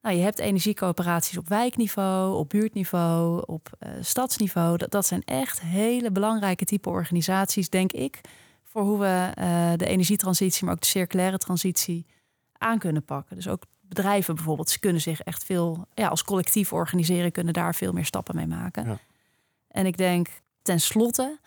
Nou, 0.01 0.15
je 0.15 0.21
hebt 0.21 0.39
energiecoöperaties 0.39 1.37
op 1.37 1.47
wijkniveau, 1.47 2.37
op 2.37 2.49
buurtniveau, 2.49 3.43
op 3.45 3.69
uh, 3.79 3.89
stadsniveau. 4.01 4.77
Dat, 4.77 4.91
dat 4.91 5.05
zijn 5.05 5.23
echt 5.23 5.61
hele 5.61 6.11
belangrijke 6.11 6.65
type 6.65 6.89
organisaties, 6.89 7.69
denk 7.69 7.91
ik, 7.91 8.21
voor 8.63 8.81
hoe 8.81 8.99
we 8.99 9.31
uh, 9.39 9.71
de 9.75 9.85
energietransitie, 9.85 10.65
maar 10.65 10.73
ook 10.73 10.81
de 10.81 10.87
circulaire 10.87 11.37
transitie 11.37 12.05
aan 12.57 12.79
kunnen 12.79 13.03
pakken. 13.03 13.35
Dus 13.35 13.47
ook 13.47 13.63
bedrijven 13.81 14.35
bijvoorbeeld, 14.35 14.69
ze 14.69 14.79
kunnen 14.79 15.01
zich 15.01 15.21
echt 15.21 15.43
veel 15.43 15.87
ja, 15.93 16.07
als 16.07 16.23
collectief 16.23 16.73
organiseren, 16.73 17.31
kunnen 17.31 17.53
daar 17.53 17.75
veel 17.75 17.91
meer 17.91 18.05
stappen 18.05 18.35
mee 18.35 18.47
maken. 18.47 18.85
Ja. 18.85 18.99
En 19.67 19.85
ik 19.85 19.97
denk 19.97 20.27
tenslotte 20.61 21.39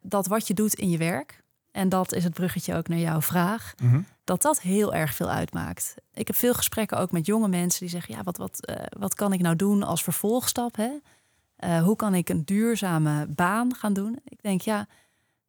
dat 0.00 0.26
wat 0.26 0.46
je 0.46 0.54
doet 0.54 0.74
in 0.74 0.90
je 0.90 0.98
werk, 0.98 1.42
en 1.70 1.88
dat 1.88 2.12
is 2.12 2.24
het 2.24 2.34
bruggetje 2.34 2.74
ook 2.74 2.88
naar 2.88 2.98
jouw 2.98 3.20
vraag, 3.20 3.74
mm 3.82 3.90
-hmm. 3.90 4.06
Dat 4.24 4.42
dat 4.42 4.60
heel 4.60 4.94
erg 4.94 5.14
veel 5.14 5.28
uitmaakt. 5.30 5.94
Ik 6.14 6.26
heb 6.26 6.36
veel 6.36 6.54
gesprekken 6.54 6.98
ook 6.98 7.12
met 7.12 7.26
jonge 7.26 7.48
mensen 7.48 7.80
die 7.80 7.88
zeggen: 7.88 8.14
ja, 8.14 8.22
wat, 8.22 8.36
wat, 8.36 8.70
uh, 8.70 8.76
wat 8.98 9.14
kan 9.14 9.32
ik 9.32 9.40
nou 9.40 9.56
doen 9.56 9.82
als 9.82 10.02
vervolgstap? 10.02 10.76
Hè? 10.76 10.90
Uh, 11.64 11.82
hoe 11.82 11.96
kan 11.96 12.14
ik 12.14 12.28
een 12.28 12.44
duurzame 12.44 13.26
baan 13.26 13.74
gaan 13.74 13.92
doen? 13.92 14.18
Ik 14.24 14.42
denk 14.42 14.60
ja. 14.60 14.86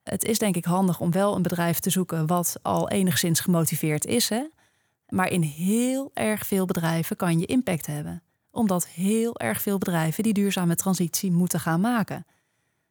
Het 0.03 0.23
is 0.23 0.39
denk 0.39 0.55
ik 0.55 0.65
handig 0.65 0.99
om 0.99 1.11
wel 1.11 1.35
een 1.35 1.41
bedrijf 1.41 1.79
te 1.79 1.89
zoeken 1.89 2.27
wat 2.27 2.55
al 2.61 2.89
enigszins 2.89 3.39
gemotiveerd 3.39 4.05
is. 4.05 4.29
Hè? 4.29 4.43
Maar 5.07 5.31
in 5.31 5.41
heel 5.41 6.11
erg 6.13 6.45
veel 6.45 6.65
bedrijven 6.65 7.15
kan 7.15 7.39
je 7.39 7.45
impact 7.45 7.85
hebben. 7.85 8.23
Omdat 8.51 8.87
heel 8.87 9.39
erg 9.39 9.61
veel 9.61 9.77
bedrijven 9.77 10.23
die 10.23 10.33
duurzame 10.33 10.75
transitie 10.75 11.31
moeten 11.31 11.59
gaan 11.59 11.81
maken. 11.81 12.25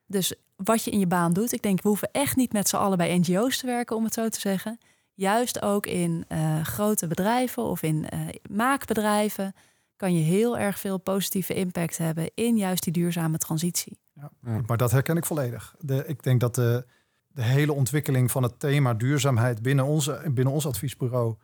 Dus 0.07 0.35
wat 0.57 0.85
je 0.85 0.91
in 0.91 0.99
je 0.99 1.07
baan 1.07 1.33
doet. 1.33 1.53
Ik 1.53 1.63
denk, 1.63 1.83
we 1.83 1.89
hoeven 1.89 2.09
echt 2.13 2.37
niet 2.37 2.53
met 2.53 2.69
z'n 2.69 2.77
allen 2.77 2.99
bij 2.99 3.19
NGO's 3.19 3.59
te 3.59 3.67
werken, 3.67 3.97
om 3.97 4.05
het 4.05 4.15
zo 4.15 4.29
te 4.29 4.41
zeggen. 4.41 4.79
Juist 5.15 5.63
ook 5.63 5.87
in 5.87 6.25
uh, 6.29 6.65
grote 6.65 7.07
bedrijven 7.07 7.63
of 7.63 7.83
in 7.83 8.07
uh, 8.15 8.29
maakbedrijven 8.51 9.55
kan 9.97 10.15
je 10.15 10.23
heel 10.23 10.59
erg 10.59 10.79
veel 10.79 10.99
positieve 10.99 11.55
impact 11.55 11.99
hebben 11.99 12.31
in 12.35 12.57
juist 12.57 12.85
die 12.85 12.93
duurzame 12.93 13.39
transitie. 13.39 13.99
Ja, 14.13 14.31
maar 14.67 14.77
dat 14.77 14.91
herken 14.91 15.17
ik 15.17 15.25
volledig. 15.25 15.75
De, 15.79 16.05
ik 16.07 16.23
denk 16.23 16.41
dat 16.41 16.55
de, 16.55 16.87
de 17.27 17.43
hele 17.43 17.73
ontwikkeling 17.73 18.31
van 18.31 18.43
het 18.43 18.61
thema 18.61 18.95
duurzaamheid 18.95 19.63
binnen, 19.63 19.85
onze, 19.85 20.23
binnen 20.31 20.55
ons 20.55 20.67
adviesbureau 20.67 21.37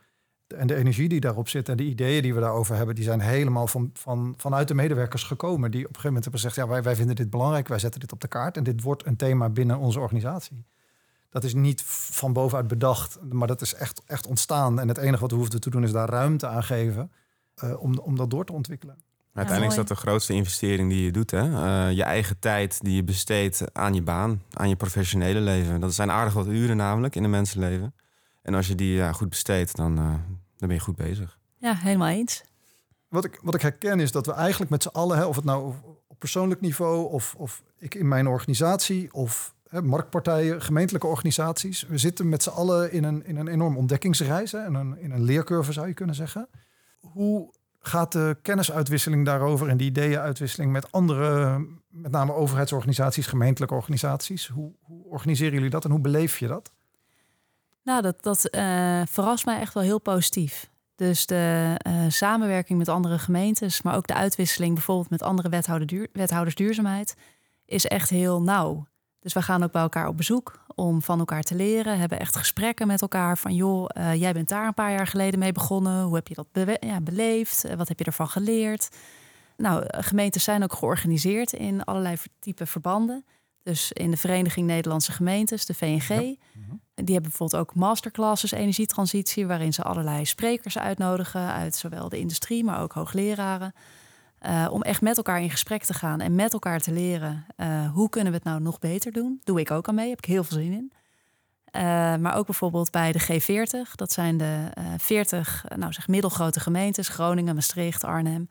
en 0.56 0.66
de 0.66 0.74
energie 0.74 1.08
die 1.08 1.20
daarop 1.20 1.48
zit 1.48 1.68
en 1.68 1.76
de 1.76 1.84
ideeën 1.84 2.22
die 2.22 2.34
we 2.34 2.40
daarover 2.40 2.76
hebben, 2.76 2.94
die 2.94 3.04
zijn 3.04 3.20
helemaal 3.20 3.66
van, 3.66 3.90
van, 3.92 4.34
vanuit 4.36 4.68
de 4.68 4.74
medewerkers 4.74 5.22
gekomen. 5.22 5.70
Die 5.70 5.80
op 5.80 5.88
een 5.88 6.00
gegeven 6.00 6.06
moment 6.06 6.24
hebben 6.24 6.40
gezegd, 6.40 6.56
ja, 6.56 6.68
wij, 6.68 6.82
wij 6.82 6.96
vinden 6.96 7.16
dit 7.16 7.30
belangrijk, 7.30 7.68
wij 7.68 7.78
zetten 7.78 8.00
dit 8.00 8.12
op 8.12 8.20
de 8.20 8.28
kaart 8.28 8.56
en 8.56 8.62
dit 8.62 8.82
wordt 8.82 9.06
een 9.06 9.16
thema 9.16 9.48
binnen 9.48 9.78
onze 9.78 10.00
organisatie. 10.00 10.64
Dat 11.30 11.44
is 11.44 11.54
niet 11.54 11.82
van 11.86 12.32
bovenuit 12.32 12.66
bedacht, 12.66 13.18
maar 13.30 13.48
dat 13.48 13.60
is 13.60 13.74
echt, 13.74 14.02
echt 14.06 14.26
ontstaan. 14.26 14.80
En 14.80 14.88
het 14.88 14.98
enige 14.98 15.20
wat 15.20 15.30
we 15.30 15.36
hoefden 15.36 15.60
te 15.60 15.70
doen 15.70 15.82
is 15.82 15.92
daar 15.92 16.08
ruimte 16.08 16.46
aan 16.46 16.64
geven 16.64 17.12
uh, 17.64 17.82
om, 17.82 17.98
om 17.98 18.16
dat 18.16 18.30
door 18.30 18.44
te 18.44 18.52
ontwikkelen. 18.52 18.98
Uiteindelijk 19.32 19.78
is 19.78 19.86
dat 19.86 19.96
de 19.96 20.02
grootste 20.02 20.32
investering 20.32 20.90
die 20.90 21.04
je 21.04 21.10
doet. 21.10 21.30
Hè? 21.30 21.42
Uh, 21.42 21.96
je 21.96 22.02
eigen 22.02 22.38
tijd 22.38 22.80
die 22.80 22.94
je 22.94 23.04
besteedt 23.04 23.74
aan 23.74 23.94
je 23.94 24.02
baan, 24.02 24.42
aan 24.52 24.68
je 24.68 24.76
professionele 24.76 25.40
leven. 25.40 25.80
Dat 25.80 25.94
zijn 25.94 26.10
aardig 26.10 26.34
wat 26.34 26.46
uren 26.46 26.76
namelijk 26.76 27.16
in 27.16 27.24
een 27.24 27.30
mensenleven. 27.30 27.94
En 28.42 28.54
als 28.54 28.66
je 28.66 28.74
die 28.74 28.94
ja, 28.94 29.12
goed 29.12 29.28
besteedt, 29.28 29.76
dan, 29.76 29.98
uh, 29.98 30.14
dan 30.56 30.68
ben 30.68 30.72
je 30.72 30.80
goed 30.80 30.96
bezig. 30.96 31.38
Ja, 31.56 31.74
helemaal 31.74 32.08
eens. 32.08 32.44
Wat 33.08 33.24
ik, 33.24 33.38
wat 33.42 33.54
ik 33.54 33.60
herken 33.60 34.00
is 34.00 34.12
dat 34.12 34.26
we 34.26 34.32
eigenlijk 34.32 34.70
met 34.70 34.82
z'n 34.82 34.88
allen, 34.88 35.16
hè, 35.16 35.24
of 35.24 35.36
het 35.36 35.44
nou 35.44 35.74
op 36.06 36.18
persoonlijk 36.18 36.60
niveau 36.60 37.10
of, 37.10 37.34
of 37.36 37.62
ik 37.78 37.94
in 37.94 38.08
mijn 38.08 38.26
organisatie 38.26 39.12
of 39.12 39.54
marktpartijen, 39.70 40.62
gemeentelijke 40.62 41.06
organisaties, 41.06 41.86
we 41.88 41.98
zitten 41.98 42.28
met 42.28 42.42
z'n 42.42 42.48
allen 42.48 42.92
in 42.92 43.04
een, 43.04 43.26
in 43.26 43.36
een 43.36 43.48
enorm 43.48 43.76
ontdekkingsreis, 43.76 44.52
hè, 44.52 44.66
in, 44.66 44.74
een, 44.74 44.98
in 44.98 45.10
een 45.10 45.22
leercurve 45.22 45.72
zou 45.72 45.86
je 45.86 45.94
kunnen 45.94 46.14
zeggen. 46.14 46.48
Hoe 47.00 47.52
gaat 47.80 48.12
de 48.12 48.36
kennisuitwisseling 48.42 49.24
daarover 49.24 49.68
en 49.68 49.76
die 49.76 49.88
ideeënuitwisseling 49.88 50.72
met 50.72 50.92
andere, 50.92 51.58
met 51.88 52.10
name 52.10 52.32
overheidsorganisaties, 52.32 53.26
gemeentelijke 53.26 53.74
organisaties? 53.74 54.46
Hoe, 54.46 54.72
hoe 54.80 55.04
organiseren 55.04 55.54
jullie 55.54 55.70
dat 55.70 55.84
en 55.84 55.90
hoe 55.90 56.00
beleef 56.00 56.38
je 56.38 56.46
dat? 56.46 56.72
Nou, 57.82 58.02
dat, 58.02 58.22
dat 58.22 58.48
uh, 58.54 59.02
verrast 59.06 59.44
mij 59.44 59.60
echt 59.60 59.74
wel 59.74 59.82
heel 59.82 60.00
positief. 60.00 60.70
Dus 60.94 61.26
de 61.26 61.74
uh, 61.86 62.04
samenwerking 62.08 62.78
met 62.78 62.88
andere 62.88 63.18
gemeentes, 63.18 63.82
maar 63.82 63.96
ook 63.96 64.06
de 64.06 64.14
uitwisseling 64.14 64.74
bijvoorbeeld 64.74 65.10
met 65.10 65.22
andere 65.22 65.48
wethouder 65.48 65.86
duur, 65.86 66.08
wethouders 66.12 66.54
duurzaamheid, 66.54 67.16
is 67.64 67.86
echt 67.86 68.10
heel 68.10 68.42
nauw. 68.42 68.86
Dus 69.20 69.32
we 69.32 69.42
gaan 69.42 69.62
ook 69.62 69.72
bij 69.72 69.82
elkaar 69.82 70.08
op 70.08 70.16
bezoek 70.16 70.64
om 70.74 71.02
van 71.02 71.18
elkaar 71.18 71.42
te 71.42 71.54
leren. 71.54 71.98
Hebben 71.98 72.20
echt 72.20 72.36
gesprekken 72.36 72.86
met 72.86 73.02
elkaar 73.02 73.38
van 73.38 73.54
joh, 73.54 73.88
uh, 73.98 74.14
jij 74.14 74.32
bent 74.32 74.48
daar 74.48 74.66
een 74.66 74.74
paar 74.74 74.92
jaar 74.92 75.06
geleden 75.06 75.38
mee 75.38 75.52
begonnen. 75.52 76.02
Hoe 76.02 76.14
heb 76.14 76.28
je 76.28 76.34
dat 76.34 76.76
ja, 76.80 77.00
beleefd? 77.00 77.74
wat 77.76 77.88
heb 77.88 77.98
je 77.98 78.04
ervan 78.04 78.28
geleerd? 78.28 78.88
Nou, 79.56 79.84
gemeentes 79.86 80.44
zijn 80.44 80.62
ook 80.62 80.72
georganiseerd 80.72 81.52
in 81.52 81.84
allerlei 81.84 82.16
type 82.38 82.66
verbanden. 82.66 83.24
Dus 83.62 83.92
in 83.92 84.10
de 84.10 84.16
Vereniging 84.16 84.66
Nederlandse 84.66 85.12
Gemeentes, 85.12 85.66
de 85.66 85.74
VNG. 85.74 86.08
Mhm. 86.08 86.76
Die 86.94 87.14
hebben 87.14 87.30
bijvoorbeeld 87.30 87.60
ook 87.62 87.74
masterclasses 87.74 88.52
energietransitie, 88.52 89.46
waarin 89.46 89.72
ze 89.72 89.82
allerlei 89.82 90.24
sprekers 90.24 90.78
uitnodigen 90.78 91.52
uit 91.52 91.74
zowel 91.74 92.08
de 92.08 92.18
industrie, 92.18 92.64
maar 92.64 92.80
ook 92.82 92.92
hoogleraren. 92.92 93.72
Uh, 94.46 94.68
om 94.70 94.82
echt 94.82 95.00
met 95.00 95.16
elkaar 95.16 95.42
in 95.42 95.50
gesprek 95.50 95.84
te 95.84 95.94
gaan 95.94 96.20
en 96.20 96.34
met 96.34 96.52
elkaar 96.52 96.80
te 96.80 96.92
leren 96.92 97.46
uh, 97.56 97.92
hoe 97.92 98.08
kunnen 98.08 98.32
we 98.32 98.38
het 98.38 98.46
nou 98.46 98.60
nog 98.60 98.78
beter 98.78 99.12
doen. 99.12 99.40
Doe 99.44 99.60
ik 99.60 99.70
ook 99.70 99.88
aan 99.88 99.94
mee, 99.94 100.08
heb 100.08 100.18
ik 100.18 100.24
heel 100.24 100.44
veel 100.44 100.56
zin 100.56 100.72
in. 100.72 100.92
Uh, 101.72 101.82
maar 102.16 102.36
ook 102.36 102.46
bijvoorbeeld 102.46 102.90
bij 102.90 103.12
de 103.12 103.20
G40, 103.20 103.94
dat 103.94 104.12
zijn 104.12 104.36
de 104.36 104.70
40 104.96 105.64
nou 105.76 105.92
zeg, 105.92 106.08
middelgrote 106.08 106.60
gemeentes, 106.60 107.08
Groningen, 107.08 107.54
Maastricht, 107.54 108.04
Arnhem. 108.04 108.48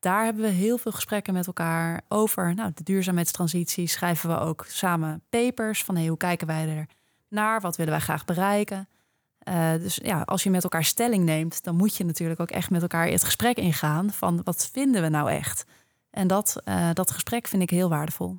Daar 0.00 0.24
hebben 0.24 0.42
we 0.42 0.48
heel 0.48 0.78
veel 0.78 0.92
gesprekken 0.92 1.34
met 1.34 1.46
elkaar 1.46 2.00
over 2.08 2.54
nou, 2.54 2.70
de 2.74 2.82
duurzaamheidstransitie. 2.82 3.86
Schrijven 3.86 4.28
we 4.28 4.38
ook 4.38 4.64
samen 4.68 5.22
papers 5.28 5.84
van 5.84 6.06
hoe 6.06 6.16
kijken 6.16 6.46
wij 6.46 6.68
er 6.68 6.86
naar, 7.28 7.60
wat 7.60 7.76
willen 7.76 7.92
wij 7.92 8.02
graag 8.02 8.24
bereiken. 8.24 8.88
Uh, 9.48 9.72
dus 9.72 9.96
ja, 10.02 10.20
als 10.20 10.42
je 10.42 10.50
met 10.50 10.62
elkaar 10.62 10.84
stelling 10.84 11.24
neemt, 11.24 11.64
dan 11.64 11.76
moet 11.76 11.96
je 11.96 12.04
natuurlijk 12.04 12.40
ook 12.40 12.50
echt 12.50 12.70
met 12.70 12.82
elkaar 12.82 13.06
het 13.06 13.24
gesprek 13.24 13.56
ingaan 13.56 14.10
van 14.10 14.40
wat 14.44 14.70
vinden 14.72 15.02
we 15.02 15.08
nou 15.08 15.30
echt. 15.30 15.64
En 16.10 16.26
dat, 16.26 16.56
uh, 16.64 16.90
dat 16.92 17.10
gesprek 17.10 17.48
vind 17.48 17.62
ik 17.62 17.70
heel 17.70 17.88
waardevol. 17.88 18.38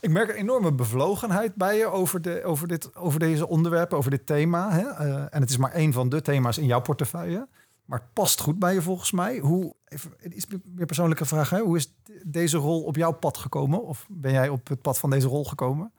Ik 0.00 0.10
merk 0.10 0.28
een 0.28 0.34
enorme 0.34 0.72
bevlogenheid 0.72 1.54
bij 1.54 1.76
je 1.76 1.86
over, 1.86 2.22
de, 2.22 2.44
over, 2.44 2.68
dit, 2.68 2.96
over 2.96 3.18
deze 3.18 3.48
onderwerpen, 3.48 3.98
over 3.98 4.10
dit 4.10 4.26
thema. 4.26 4.70
Hè? 4.70 4.82
Uh, 4.82 5.24
en 5.30 5.40
het 5.40 5.50
is 5.50 5.56
maar 5.56 5.72
één 5.72 5.92
van 5.92 6.08
de 6.08 6.22
thema's 6.22 6.58
in 6.58 6.66
jouw 6.66 6.80
portefeuille. 6.80 7.48
Maar 7.84 7.98
het 7.98 8.12
past 8.12 8.40
goed 8.40 8.58
bij 8.58 8.74
je 8.74 8.82
volgens 8.82 9.12
mij. 9.12 9.38
Hoe, 9.38 9.74
even 9.84 10.36
iets 10.36 10.46
meer 10.74 10.86
persoonlijke 10.86 11.24
vraag. 11.24 11.50
Hè? 11.50 11.60
Hoe 11.60 11.76
is 11.76 11.94
deze 12.24 12.56
rol 12.56 12.82
op 12.82 12.96
jouw 12.96 13.12
pad 13.12 13.36
gekomen? 13.36 13.84
Of 13.84 14.06
ben 14.08 14.32
jij 14.32 14.48
op 14.48 14.68
het 14.68 14.82
pad 14.82 14.98
van 14.98 15.10
deze 15.10 15.28
rol 15.28 15.44
gekomen? 15.44 15.92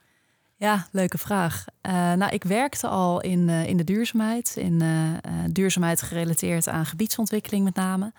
Ja, 0.60 0.88
leuke 0.91 1.17
vraag. 1.17 1.65
Uh, 1.88 2.13
nou, 2.13 2.32
ik 2.32 2.43
werkte 2.43 2.88
al 2.88 3.22
in, 3.22 3.48
uh, 3.48 3.67
in 3.67 3.78
de 3.78 3.84
duurzaamheid, 3.84 4.54
in 4.58 4.84
uh, 4.84 5.13
duurzaamheid 5.52 6.02
gerelateerd 6.02 6.67
aan 6.67 6.86
gebiedsontwikkeling 6.86 7.63
met 7.63 7.76
name. 7.76 8.13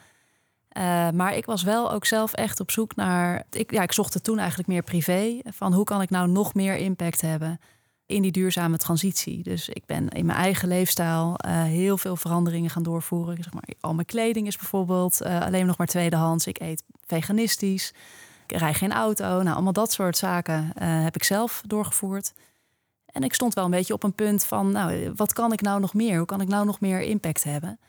maar 1.14 1.36
ik 1.36 1.46
was 1.46 1.62
wel 1.62 1.92
ook 1.92 2.04
zelf 2.04 2.32
echt 2.32 2.60
op 2.60 2.70
zoek 2.70 2.96
naar. 2.96 3.44
Ik, 3.50 3.70
ja, 3.70 3.82
ik 3.82 3.92
zocht 3.92 4.14
het 4.14 4.24
toen 4.24 4.38
eigenlijk 4.38 4.68
meer 4.68 4.82
privé. 4.82 5.38
Van 5.44 5.72
hoe 5.72 5.84
kan 5.84 6.02
ik 6.02 6.10
nou 6.10 6.28
nog 6.28 6.54
meer 6.54 6.76
impact 6.76 7.20
hebben 7.20 7.60
in 8.06 8.22
die 8.22 8.32
duurzame 8.32 8.76
transitie? 8.76 9.42
Dus 9.42 9.68
ik 9.68 9.86
ben 9.86 10.08
in 10.08 10.26
mijn 10.26 10.38
eigen 10.38 10.68
leefstijl 10.68 11.34
heel 11.46 11.98
veel 11.98 12.16
veranderingen 12.16 12.70
gaan 12.70 12.82
doorvoeren. 12.82 13.36
Zeg 13.42 13.52
maar, 13.52 13.68
al 13.80 13.94
mijn 13.94 14.06
kleding 14.06 14.46
is 14.46 14.56
bijvoorbeeld 14.56 15.22
alleen 15.22 15.66
nog 15.66 15.78
maar 15.78 15.86
tweedehands. 15.86 16.46
Ik 16.46 16.60
eet 16.60 16.82
veganistisch 17.06 17.92
ik 18.50 18.58
rij 18.58 18.74
geen 18.74 18.92
auto. 18.92 19.42
Nou, 19.42 19.54
allemaal 19.54 19.72
dat 19.72 19.92
soort 19.92 20.16
zaken 20.16 20.72
uh, 20.82 21.02
heb 21.02 21.14
ik 21.14 21.24
zelf 21.24 21.62
doorgevoerd. 21.66 22.32
En 23.06 23.22
ik 23.22 23.34
stond 23.34 23.54
wel 23.54 23.64
een 23.64 23.70
beetje 23.70 23.94
op 23.94 24.02
een 24.02 24.14
punt 24.14 24.44
van, 24.44 24.72
nou, 24.72 25.12
wat 25.16 25.32
kan 25.32 25.52
ik 25.52 25.60
nou 25.60 25.80
nog 25.80 25.94
meer? 25.94 26.16
Hoe 26.16 26.26
kan 26.26 26.40
ik 26.40 26.48
nou 26.48 26.66
nog 26.66 26.80
meer 26.80 27.00
impact 27.00 27.44
hebben? 27.44 27.80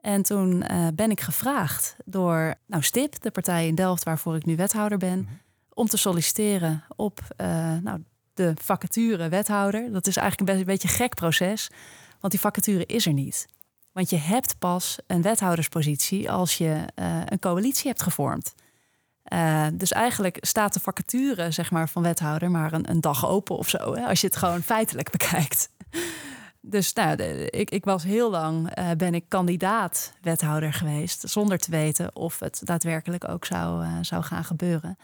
En 0.00 0.22
toen 0.22 0.64
uh, 0.70 0.86
ben 0.94 1.10
ik 1.10 1.20
gevraagd 1.20 1.96
door 2.04 2.54
nou, 2.66 2.82
STIP, 2.82 3.20
de 3.20 3.30
partij 3.30 3.66
in 3.66 3.74
Delft 3.74 4.04
waarvoor 4.04 4.36
ik 4.36 4.44
nu 4.44 4.56
wethouder 4.56 4.98
ben, 4.98 5.18
mm 5.18 5.26
-hmm. 5.26 5.38
om 5.74 5.86
te 5.86 5.96
solliciteren 5.96 6.84
op 6.96 7.20
uh, 7.40 7.46
nou, 7.82 8.04
de 8.34 8.52
vacature 8.62 9.28
wethouder. 9.28 9.92
Dat 9.92 10.06
is 10.06 10.16
eigenlijk 10.16 10.50
een 10.50 10.64
beetje 10.64 10.88
een 10.88 10.94
gek 10.94 11.14
proces, 11.14 11.70
want 12.20 12.32
die 12.32 12.42
vacature 12.42 12.86
is 12.86 13.06
er 13.06 13.12
niet. 13.12 13.46
Want 13.92 14.10
je 14.10 14.16
hebt 14.16 14.58
pas 14.58 14.98
een 15.06 15.22
wethouderspositie 15.22 16.30
als 16.30 16.58
je 16.58 16.84
een 17.24 17.38
coalitie 17.38 17.88
hebt 17.88 18.02
gevormd. 18.02 18.54
Uh, 19.32 19.66
dus 19.72 19.92
eigenlijk 19.92 20.38
staat 20.40 20.74
de 20.74 20.80
vacature 20.80 21.50
zeg 21.50 21.70
maar, 21.70 21.88
van 21.88 22.02
wethouder 22.02 22.50
maar 22.50 22.72
een, 22.72 22.90
een 22.90 23.00
dag 23.00 23.28
open 23.28 23.56
of 23.56 23.68
zo. 23.68 23.94
Hè, 23.94 24.06
als 24.06 24.20
je 24.20 24.26
het 24.26 24.36
gewoon 24.36 24.62
feitelijk 24.62 25.10
bekijkt. 25.18 25.70
Dus 26.60 26.92
nou, 26.92 27.22
ik, 27.22 27.70
ik 27.70 27.84
was 27.84 28.02
heel 28.02 28.30
lang 28.30 28.78
uh, 28.78 28.90
ben 28.96 29.14
ik 29.14 29.24
kandidaat 29.28 30.12
wethouder 30.20 30.72
geweest, 30.72 31.28
zonder 31.28 31.58
te 31.58 31.70
weten 31.70 32.16
of 32.16 32.38
het 32.38 32.60
daadwerkelijk 32.64 33.28
ook 33.28 33.44
zou, 33.44 33.84
uh, 33.84 33.92
zou 34.00 34.22
gaan 34.22 34.44
gebeuren. 34.44 34.96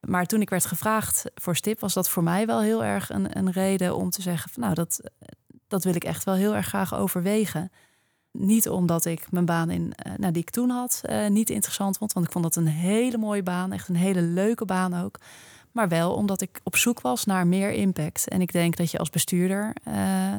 Maar 0.00 0.26
toen 0.26 0.40
ik 0.40 0.50
werd 0.50 0.66
gevraagd 0.66 1.24
voor 1.34 1.56
stip, 1.56 1.80
was 1.80 1.94
dat 1.94 2.08
voor 2.08 2.22
mij 2.22 2.46
wel 2.46 2.60
heel 2.60 2.84
erg 2.84 3.10
een, 3.10 3.38
een 3.38 3.50
reden 3.50 3.96
om 3.96 4.10
te 4.10 4.22
zeggen: 4.22 4.50
van, 4.50 4.62
Nou, 4.62 4.74
dat, 4.74 5.00
dat 5.68 5.84
wil 5.84 5.94
ik 5.94 6.04
echt 6.04 6.24
wel 6.24 6.34
heel 6.34 6.54
erg 6.54 6.66
graag 6.66 6.94
overwegen. 6.94 7.70
Niet 8.40 8.68
omdat 8.68 9.04
ik 9.04 9.30
mijn 9.30 9.44
baan 9.44 9.70
in, 9.70 9.92
uh, 10.06 10.12
nou, 10.16 10.32
die 10.32 10.42
ik 10.42 10.50
toen 10.50 10.70
had 10.70 11.02
uh, 11.04 11.26
niet 11.26 11.50
interessant 11.50 11.98
vond. 11.98 12.12
Want 12.12 12.26
ik 12.26 12.32
vond 12.32 12.44
dat 12.44 12.56
een 12.56 12.66
hele 12.66 13.18
mooie 13.18 13.42
baan. 13.42 13.72
Echt 13.72 13.88
een 13.88 13.96
hele 13.96 14.22
leuke 14.22 14.64
baan 14.64 14.94
ook. 14.94 15.18
Maar 15.72 15.88
wel 15.88 16.14
omdat 16.14 16.40
ik 16.40 16.60
op 16.62 16.76
zoek 16.76 17.00
was 17.00 17.24
naar 17.24 17.46
meer 17.46 17.70
impact. 17.70 18.28
En 18.28 18.40
ik 18.40 18.52
denk 18.52 18.76
dat 18.76 18.90
je 18.90 18.98
als 18.98 19.10
bestuurder 19.10 19.76
uh, 19.88 19.94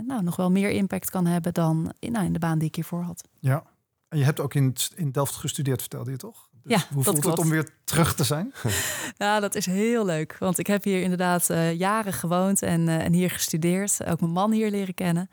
nou, 0.05 0.23
nog 0.23 0.35
wel 0.35 0.51
meer 0.51 0.69
impact 0.69 1.09
kan 1.09 1.25
hebben 1.25 1.53
dan 1.53 1.93
in, 1.99 2.11
nou, 2.11 2.25
in 2.25 2.33
de 2.33 2.39
baan 2.39 2.59
die 2.59 2.67
ik 2.67 2.75
hiervoor 2.75 3.01
had. 3.01 3.27
Ja, 3.39 3.63
en 4.09 4.17
je 4.17 4.23
hebt 4.23 4.39
ook 4.39 4.53
in, 4.53 4.75
in 4.95 5.11
Delft 5.11 5.35
gestudeerd, 5.35 5.79
vertelde 5.79 6.11
je 6.11 6.17
toch? 6.17 6.47
Dus 6.63 6.81
ja, 6.81 6.87
hoe 6.93 7.03
voelt 7.03 7.23
het 7.23 7.39
om 7.39 7.49
weer 7.49 7.69
terug 7.83 8.15
te 8.15 8.23
zijn? 8.23 8.53
nou, 9.17 9.41
dat 9.41 9.55
is 9.55 9.65
heel 9.65 10.05
leuk. 10.05 10.35
Want 10.39 10.57
ik 10.57 10.67
heb 10.67 10.83
hier 10.83 11.01
inderdaad 11.01 11.47
jaren 11.73 12.13
gewoond 12.13 12.61
en, 12.61 12.87
en 12.87 13.13
hier 13.13 13.29
gestudeerd. 13.29 14.05
Ook 14.05 14.19
mijn 14.19 14.31
man 14.31 14.51
hier 14.51 14.71
leren 14.71 14.93
kennen. 14.93 15.29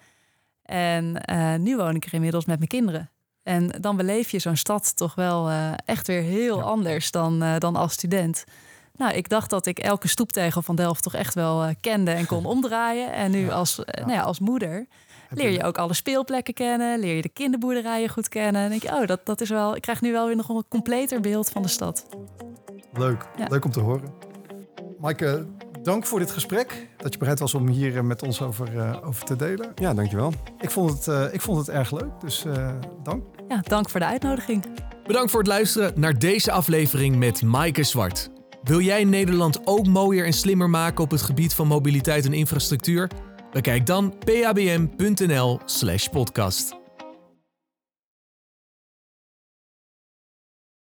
En 0.66 1.22
uh, 1.30 1.54
nu 1.54 1.76
woon 1.76 1.94
ik 1.94 2.04
er 2.04 2.14
inmiddels 2.14 2.44
met 2.44 2.56
mijn 2.56 2.70
kinderen. 2.70 3.10
En 3.42 3.68
dan 3.80 3.96
beleef 3.96 4.30
je 4.30 4.38
zo'n 4.38 4.56
stad 4.56 4.96
toch 4.96 5.14
wel 5.14 5.50
uh, 5.50 5.72
echt 5.84 6.06
weer 6.06 6.22
heel 6.22 6.56
ja. 6.56 6.62
anders 6.62 7.10
dan, 7.10 7.42
uh, 7.42 7.58
dan 7.58 7.76
als 7.76 7.92
student. 7.92 8.44
Nou, 8.96 9.14
ik 9.14 9.28
dacht 9.28 9.50
dat 9.50 9.66
ik 9.66 9.78
elke 9.78 10.08
stoeptegel 10.08 10.62
van 10.62 10.76
Delft 10.76 11.02
toch 11.02 11.14
echt 11.14 11.34
wel 11.34 11.74
kende 11.80 12.10
en 12.10 12.26
kon 12.26 12.46
omdraaien. 12.56 13.12
En 13.12 13.30
nu 13.30 13.44
ja. 13.44 13.52
als, 13.52 13.80
Nou 13.84 14.12
ja, 14.12 14.22
als 14.22 14.38
moeder 14.38 14.86
leer 15.30 15.50
je 15.50 15.62
ook 15.62 15.78
alle 15.78 15.94
speelplekken 15.94 16.54
kennen, 16.54 16.98
leer 16.98 17.16
je 17.16 17.22
de 17.22 17.28
kinderboerderijen 17.28 18.08
goed 18.08 18.28
kennen. 18.28 18.62
En 18.62 18.68
denk 18.68 18.82
je, 18.82 18.88
oh, 18.88 19.06
dat, 19.06 19.20
dat 19.24 19.40
is 19.40 19.48
wel. 19.48 19.76
Ik 19.76 19.82
krijg 19.82 20.00
nu 20.00 20.12
wel 20.12 20.26
weer 20.26 20.36
nog 20.36 20.48
een 20.48 20.64
completer 20.68 21.20
beeld 21.20 21.50
van 21.50 21.62
de 21.62 21.68
stad. 21.68 22.06
Leuk, 22.92 23.28
leuk 23.48 23.64
om 23.64 23.70
te 23.70 23.80
horen. 23.80 24.14
Maaike, 24.98 25.46
dank 25.86 26.06
voor 26.06 26.18
dit 26.18 26.30
gesprek. 26.30 26.88
Dat 26.96 27.12
je 27.12 27.18
bereid 27.18 27.38
was 27.38 27.54
om 27.54 27.68
hier 27.68 28.04
met 28.04 28.22
ons 28.22 28.42
over, 28.42 28.74
uh, 28.74 28.96
over 29.04 29.24
te 29.24 29.36
delen. 29.36 29.72
Ja, 29.74 29.94
dankjewel. 29.94 30.32
Ik 30.60 30.70
vond 30.70 30.90
het, 30.90 31.06
uh, 31.06 31.34
ik 31.34 31.40
vond 31.40 31.58
het 31.58 31.68
erg 31.68 31.90
leuk, 31.90 32.20
dus 32.20 32.44
uh, 32.44 32.68
dank. 33.02 33.24
Ja, 33.48 33.60
dank 33.62 33.90
voor 33.90 34.00
de 34.00 34.06
uitnodiging. 34.06 34.66
Bedankt 35.06 35.30
voor 35.30 35.40
het 35.40 35.48
luisteren 35.48 36.00
naar 36.00 36.18
deze 36.18 36.52
aflevering 36.52 37.16
met 37.16 37.42
Maaike 37.42 37.82
Zwart. 37.82 38.30
Wil 38.62 38.80
jij 38.80 39.04
Nederland 39.04 39.60
ook 39.64 39.86
mooier 39.86 40.26
en 40.26 40.32
slimmer 40.32 40.70
maken 40.70 41.04
op 41.04 41.10
het 41.10 41.22
gebied 41.22 41.54
van 41.54 41.66
mobiliteit 41.66 42.24
en 42.24 42.32
infrastructuur? 42.32 43.10
Bekijk 43.50 43.86
dan 43.86 44.14
pabm.nl/podcast. 44.24 46.85